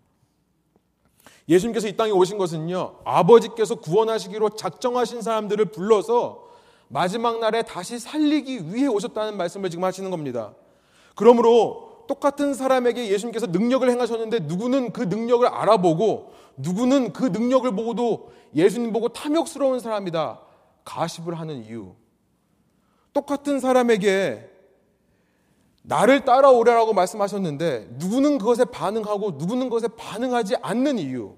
예수님께서 1.50 1.88
이 1.88 1.96
땅에 1.96 2.12
오신 2.12 2.38
것은요, 2.38 3.00
아버지께서 3.06 3.76
구원하시기로 3.76 4.52
작정하신 4.52 5.22
사람들을 5.22 5.66
불러서 5.66 6.46
마지막 6.90 7.40
날에 7.40 7.64
다시 7.64 8.00
살리기 8.00 8.74
위해 8.74 8.88
오셨다는 8.88 9.38
말씀을 9.38 9.70
지금 9.70 9.84
하시는 9.84 10.10
겁니다. 10.12 10.54
그러므로 11.16 11.87
똑같은 12.08 12.54
사람에게 12.54 13.10
예수님께서 13.10 13.48
능력을 13.48 13.90
행하셨는데 13.90 14.40
누구는 14.40 14.92
그 14.92 15.02
능력을 15.04 15.46
알아보고 15.48 16.34
누구는 16.58 17.14
그 17.14 17.26
능력을 17.26 17.70
보고도 17.72 18.32
예수님 18.56 18.92
보고 18.94 19.10
탐욕스러운 19.10 19.80
사람이다. 19.80 20.40
가십을 20.84 21.38
하는 21.38 21.66
이유. 21.66 21.94
똑같은 23.14 23.60
사람에게 23.60 24.50
나를 25.84 26.26
따라오라라고 26.26 26.94
말씀하셨는데 26.94 27.88
누구는 27.92 28.38
그것에 28.40 28.66
반응하고 28.66 29.32
누구는 29.32 29.70
그것에 29.70 29.88
반응하지 29.96 30.56
않는 30.62 31.00
이유. 31.00 31.36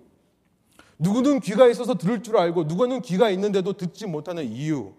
누구는 0.97 1.39
귀가 1.39 1.67
있어서 1.67 1.95
들을 1.95 2.21
줄 2.21 2.37
알고 2.37 2.65
누구는 2.65 3.01
귀가 3.01 3.29
있는데도 3.29 3.73
듣지 3.73 4.05
못하는 4.05 4.43
이유. 4.43 4.93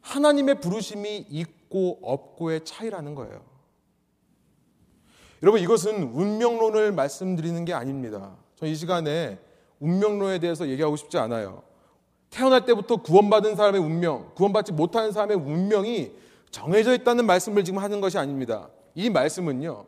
하나님의 0.00 0.60
부르심이 0.60 1.26
있고 1.28 1.98
없고의 2.02 2.64
차이라는 2.64 3.14
거예요. 3.14 3.47
여러분 5.42 5.60
이것은 5.60 6.02
운명론을 6.14 6.92
말씀드리는 6.92 7.64
게 7.64 7.72
아닙니다. 7.72 8.36
저이 8.56 8.74
시간에 8.74 9.38
운명론에 9.80 10.40
대해서 10.40 10.68
얘기하고 10.68 10.96
싶지 10.96 11.18
않아요. 11.18 11.62
태어날 12.30 12.64
때부터 12.64 12.96
구원받은 12.96 13.56
사람의 13.56 13.80
운명, 13.80 14.32
구원받지 14.34 14.72
못하는 14.72 15.12
사람의 15.12 15.36
운명이 15.36 16.12
정해져 16.50 16.92
있다는 16.94 17.26
말씀을 17.26 17.64
지금 17.64 17.80
하는 17.80 18.00
것이 18.00 18.18
아닙니다. 18.18 18.68
이 18.94 19.10
말씀은요. 19.10 19.86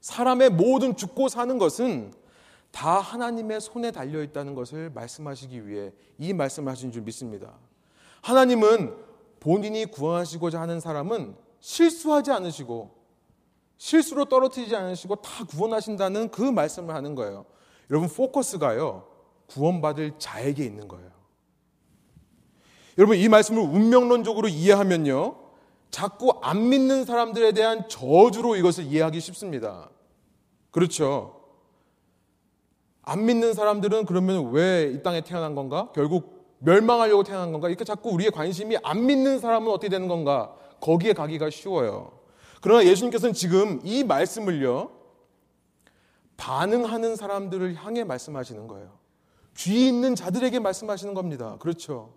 사람의 0.00 0.50
모든 0.50 0.96
죽고 0.96 1.28
사는 1.28 1.58
것은 1.58 2.12
다 2.70 2.98
하나님의 2.98 3.60
손에 3.60 3.90
달려 3.90 4.22
있다는 4.22 4.54
것을 4.54 4.90
말씀하시기 4.90 5.68
위해 5.68 5.92
이 6.18 6.32
말씀을 6.32 6.72
하신 6.72 6.90
줄 6.90 7.02
믿습니다. 7.02 7.52
하나님은 8.22 8.94
본인이 9.40 9.84
구원하시고자 9.84 10.60
하는 10.60 10.80
사람은 10.80 11.36
실수하지 11.60 12.32
않으시고 12.32 13.01
실수로 13.82 14.26
떨어뜨리지 14.26 14.76
않으시고 14.76 15.16
다 15.16 15.44
구원하신다는 15.44 16.30
그 16.30 16.40
말씀을 16.40 16.94
하는 16.94 17.16
거예요. 17.16 17.46
여러분 17.90 18.08
포커스가요. 18.08 19.08
구원받을 19.48 20.12
자에게 20.18 20.64
있는 20.64 20.86
거예요. 20.86 21.10
여러분 22.96 23.16
이 23.16 23.26
말씀을 23.28 23.60
운명론적으로 23.60 24.46
이해하면요. 24.46 25.34
자꾸 25.90 26.38
안 26.42 26.68
믿는 26.68 27.04
사람들에 27.04 27.50
대한 27.50 27.88
저주로 27.88 28.54
이것을 28.54 28.84
이해하기 28.84 29.18
쉽습니다. 29.18 29.90
그렇죠. 30.70 31.40
안 33.02 33.26
믿는 33.26 33.52
사람들은 33.52 34.06
그러면 34.06 34.52
왜 34.52 34.92
이 34.94 35.02
땅에 35.02 35.22
태어난 35.22 35.56
건가? 35.56 35.90
결국 35.92 36.54
멸망하려고 36.60 37.24
태어난 37.24 37.50
건가? 37.50 37.68
이렇게 37.68 37.82
자꾸 37.82 38.10
우리의 38.10 38.30
관심이 38.30 38.76
안 38.84 39.06
믿는 39.06 39.40
사람은 39.40 39.72
어떻게 39.72 39.88
되는 39.88 40.06
건가? 40.06 40.54
거기에 40.80 41.14
가기가 41.14 41.50
쉬워요. 41.50 42.21
그러나 42.62 42.84
예수님께서는 42.86 43.34
지금 43.34 43.80
이 43.82 44.04
말씀을요, 44.04 44.90
반응하는 46.36 47.16
사람들을 47.16 47.74
향해 47.74 48.04
말씀하시는 48.04 48.68
거예요. 48.68 48.98
귀 49.56 49.88
있는 49.88 50.14
자들에게 50.14 50.60
말씀하시는 50.60 51.12
겁니다. 51.12 51.56
그렇죠. 51.58 52.14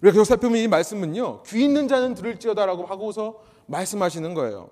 그래서 0.00 0.22
살펴보면 0.22 0.62
이 0.62 0.68
말씀은요, 0.68 1.42
귀 1.44 1.64
있는 1.64 1.88
자는 1.88 2.14
들을지어다라고 2.14 2.84
하고서 2.84 3.40
말씀하시는 3.66 4.34
거예요. 4.34 4.68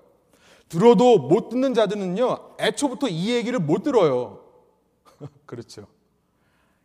들어도 0.69 1.17
못 1.17 1.49
듣는 1.49 1.73
자들은요, 1.73 2.55
애초부터 2.59 3.07
이 3.07 3.31
얘기를 3.31 3.57
못 3.57 3.81
들어요. 3.81 4.43
그렇죠. 5.47 5.87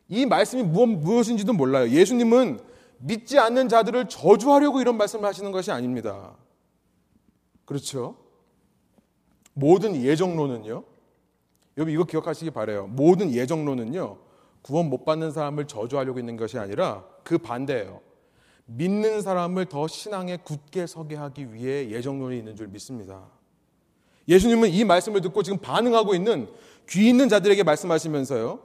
이 0.08 0.24
말씀이 0.24 0.62
무엇, 0.62 0.86
무엇인지도 0.86 1.52
몰라요. 1.52 1.90
예수님은 1.90 2.58
믿지 3.00 3.38
않는 3.38 3.68
자들을 3.68 4.08
저주하려고 4.08 4.80
이런 4.80 4.96
말씀을 4.96 5.26
하시는 5.26 5.52
것이 5.52 5.70
아닙니다. 5.70 6.34
그렇죠. 7.68 8.16
모든 9.52 9.94
예정론은요, 9.94 10.84
여러분 11.76 11.92
이거 11.92 12.04
기억하시기 12.04 12.50
바래요. 12.52 12.86
모든 12.86 13.30
예정론은요, 13.30 14.16
구원 14.62 14.88
못 14.88 15.04
받는 15.04 15.32
사람을 15.32 15.66
저주하려고 15.66 16.18
있는 16.18 16.38
것이 16.38 16.58
아니라 16.58 17.04
그 17.24 17.36
반대예요. 17.36 18.00
믿는 18.64 19.20
사람을 19.20 19.66
더 19.66 19.86
신앙에 19.86 20.38
굳게 20.38 20.86
서게 20.86 21.16
하기 21.16 21.52
위해 21.52 21.90
예정론이 21.90 22.38
있는 22.38 22.56
줄 22.56 22.68
믿습니다. 22.68 23.26
예수님은 24.28 24.70
이 24.70 24.84
말씀을 24.84 25.20
듣고 25.20 25.42
지금 25.42 25.58
반응하고 25.58 26.14
있는 26.14 26.48
귀 26.88 27.06
있는 27.06 27.28
자들에게 27.28 27.64
말씀하시면서요. 27.64 28.60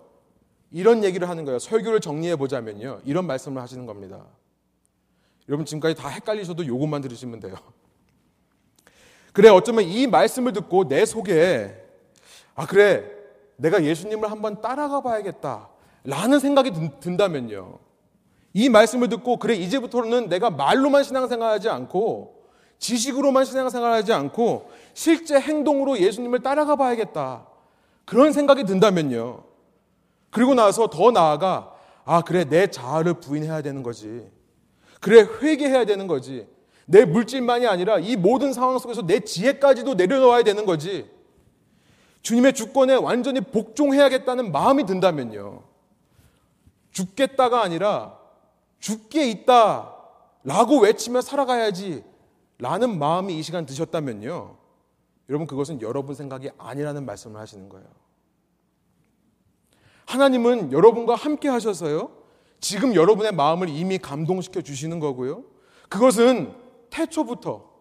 이런 0.72 1.04
얘기를 1.04 1.28
하는 1.28 1.44
거예요. 1.44 1.60
설교를 1.60 2.00
정리해 2.00 2.38
보자면요. 2.38 3.02
이런 3.04 3.28
말씀을 3.28 3.62
하시는 3.62 3.86
겁니다. 3.86 4.26
여러분 5.50 5.66
지금까지 5.66 5.94
다 5.94 6.08
헷갈리셔도 6.08 6.66
요것만 6.66 7.02
들으시면 7.02 7.42
돼요. 7.42 7.58
그래 9.34 9.50
어쩌면 9.50 9.84
이 9.84 10.08
말씀을 10.08 10.54
듣고 10.54 10.88
내 10.88 11.06
속에 11.06 11.76
아 12.56 12.66
그래 12.66 13.04
내가 13.58 13.84
예수님을 13.84 14.32
한번 14.32 14.62
따라가 14.62 15.02
봐야겠다 15.02 15.70
라는 16.04 16.40
생각이 16.40 16.72
든다면요. 17.00 17.80
이 18.54 18.70
말씀을 18.70 19.10
듣고 19.10 19.38
그래 19.38 19.56
이제부터는 19.56 20.30
내가 20.30 20.52
말로만 20.52 21.04
신앙생활하지 21.04 21.70
않고 21.70 22.44
지식으로만 22.78 23.46
신앙생활하지 23.46 24.14
않고 24.14 24.70
실제 24.94 25.40
행동으로 25.40 25.98
예수님을 25.98 26.42
따라가 26.42 26.76
봐야겠다. 26.76 27.48
그런 28.06 28.32
생각이 28.34 28.66
든다면요. 28.66 29.44
그리고 30.30 30.54
나서 30.54 30.88
더 30.88 31.10
나아가 31.12 31.74
아 32.06 32.22
그래 32.22 32.44
내 32.44 32.68
자아를 32.68 33.16
부인해야 33.16 33.62
되는 33.62 33.82
거지. 33.82 34.30
그래 35.00 35.26
회개해야 35.42 35.86
되는 35.86 36.06
거지. 36.06 36.48
내 36.86 37.06
물질만이 37.06 37.66
아니라 37.68 38.00
이 38.00 38.16
모든 38.16 38.54
상황 38.54 38.78
속에서 38.78 39.06
내 39.06 39.20
지혜까지도 39.20 39.96
내려놓아야 39.96 40.44
되는 40.44 40.66
거지. 40.66 41.10
주님의 42.22 42.54
주권에 42.54 42.96
완전히 42.96 43.42
복종해야겠다는 43.42 44.52
마음이 44.52 44.86
든다면요. 44.86 45.64
죽겠다가 46.92 47.62
아니라 47.62 48.18
죽게 48.80 49.30
있다 49.30 49.94
라고 50.44 50.80
외치며 50.80 51.22
살아가야지 51.22 52.04
라는 52.60 52.98
마음이 53.00 53.38
이 53.38 53.44
시간 53.44 53.66
드셨다면요. 53.66 54.58
여러분 55.30 55.48
그것은 55.48 55.82
여러분 55.82 56.16
생각이 56.16 56.50
아니라는 56.58 57.06
말씀을 57.06 57.40
하시는 57.40 57.70
거예요. 57.70 57.88
하나님은 60.06 60.72
여러분과 60.72 61.16
함께 61.16 61.48
하셔서요. 61.48 62.12
지금 62.60 62.96
여러분의 62.96 63.32
마음을 63.34 63.70
이미 63.70 63.98
감동시켜 63.98 64.62
주시는 64.62 65.00
거고요. 65.00 65.44
그것은 65.90 66.54
태초부터. 66.94 67.74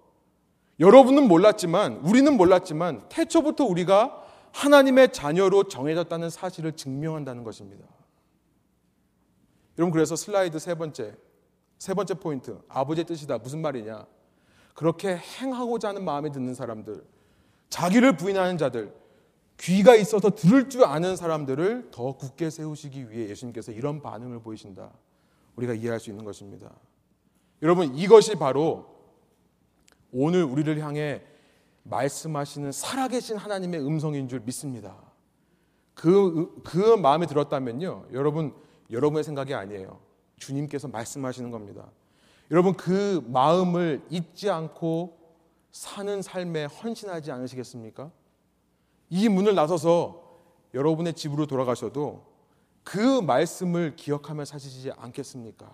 여러분은 0.80 1.28
몰랐지만 1.28 1.98
우리는 1.98 2.34
몰랐지만 2.34 3.08
태초부터 3.10 3.64
우리가 3.64 4.24
하나님의 4.52 5.12
자녀로 5.12 5.64
정해졌다는 5.64 6.30
사실을 6.30 6.72
증명한다는 6.72 7.44
것입니다. 7.44 7.86
여러분 9.78 9.92
그래서 9.92 10.16
슬라이드 10.16 10.58
세 10.58 10.74
번째 10.74 11.14
세 11.78 11.94
번째 11.94 12.14
포인트 12.14 12.58
아버지의 12.68 13.04
뜻이다. 13.04 13.38
무슨 13.38 13.60
말이냐? 13.60 14.06
그렇게 14.74 15.16
행하고자 15.16 15.88
하는 15.88 16.04
마음에 16.04 16.30
드는 16.30 16.54
사람들 16.54 17.04
자기를 17.68 18.16
부인하는 18.16 18.56
자들 18.56 18.94
귀가 19.58 19.94
있어서 19.94 20.30
들을 20.30 20.68
줄 20.68 20.84
아는 20.84 21.16
사람들을 21.16 21.90
더 21.90 22.16
굳게 22.16 22.50
세우시기 22.50 23.10
위해 23.10 23.28
예수님께서 23.28 23.72
이런 23.72 24.00
반응을 24.00 24.40
보이신다. 24.40 24.90
우리가 25.56 25.74
이해할 25.74 26.00
수 26.00 26.10
있는 26.10 26.24
것입니다. 26.24 26.70
여러분 27.60 27.94
이것이 27.94 28.36
바로 28.36 28.91
오늘 30.12 30.44
우리를 30.44 30.78
향해 30.80 31.22
말씀하시는 31.84 32.70
살아계신 32.70 33.36
하나님의 33.36 33.80
음성인 33.80 34.28
줄 34.28 34.40
믿습니다 34.40 34.96
그, 35.94 36.60
그 36.62 36.96
마음에 36.96 37.26
들었다면요 37.26 38.06
여러분 38.12 38.54
여러분의 38.92 39.24
생각이 39.24 39.54
아니에요. 39.54 39.98
주님께서 40.36 40.88
말씀하시는 40.88 41.50
겁니다. 41.50 41.90
여러분 42.50 42.74
그 42.74 43.24
마음을 43.26 44.02
잊지 44.10 44.50
않고 44.50 45.18
사는 45.70 46.20
삶에 46.20 46.66
헌신하지 46.66 47.32
않으시겠습니까? 47.32 48.10
이 49.08 49.28
문을 49.28 49.54
나서서 49.54 50.22
여러분의 50.74 51.14
집으로 51.14 51.46
돌아가셔도 51.46 52.26
그 52.84 53.20
말씀을 53.22 53.96
기억하며 53.96 54.44
사시지 54.44 54.90
않겠습니까? 54.92 55.72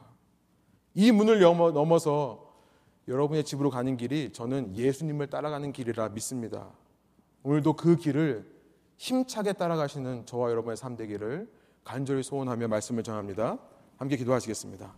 이 0.95 1.11
문을 1.11 1.41
넘어서 1.73 2.48
여러분의 3.09 3.43
집으로 3.43 3.71
가는 3.71 3.97
길이 3.97 4.31
저는 4.33 4.77
예수님을 4.77 5.29
따라가는 5.29 5.73
길이라 5.73 6.11
믿습니다. 6.11 6.69
오늘도 7.43 7.73
그 7.73 7.97
길을 7.97 8.47
힘차게 8.99 9.55
따라가시는 9.55 10.27
저와 10.27 10.51
여러분의 10.51 10.77
삶 10.77 10.95
되기를 10.95 11.51
간절히 11.85 12.23
소원하며 12.23 12.69
말씀을 12.69 13.03
전합니다. 13.03 13.59
함께 13.97 14.17
기도하시겠습니다. 14.17 14.95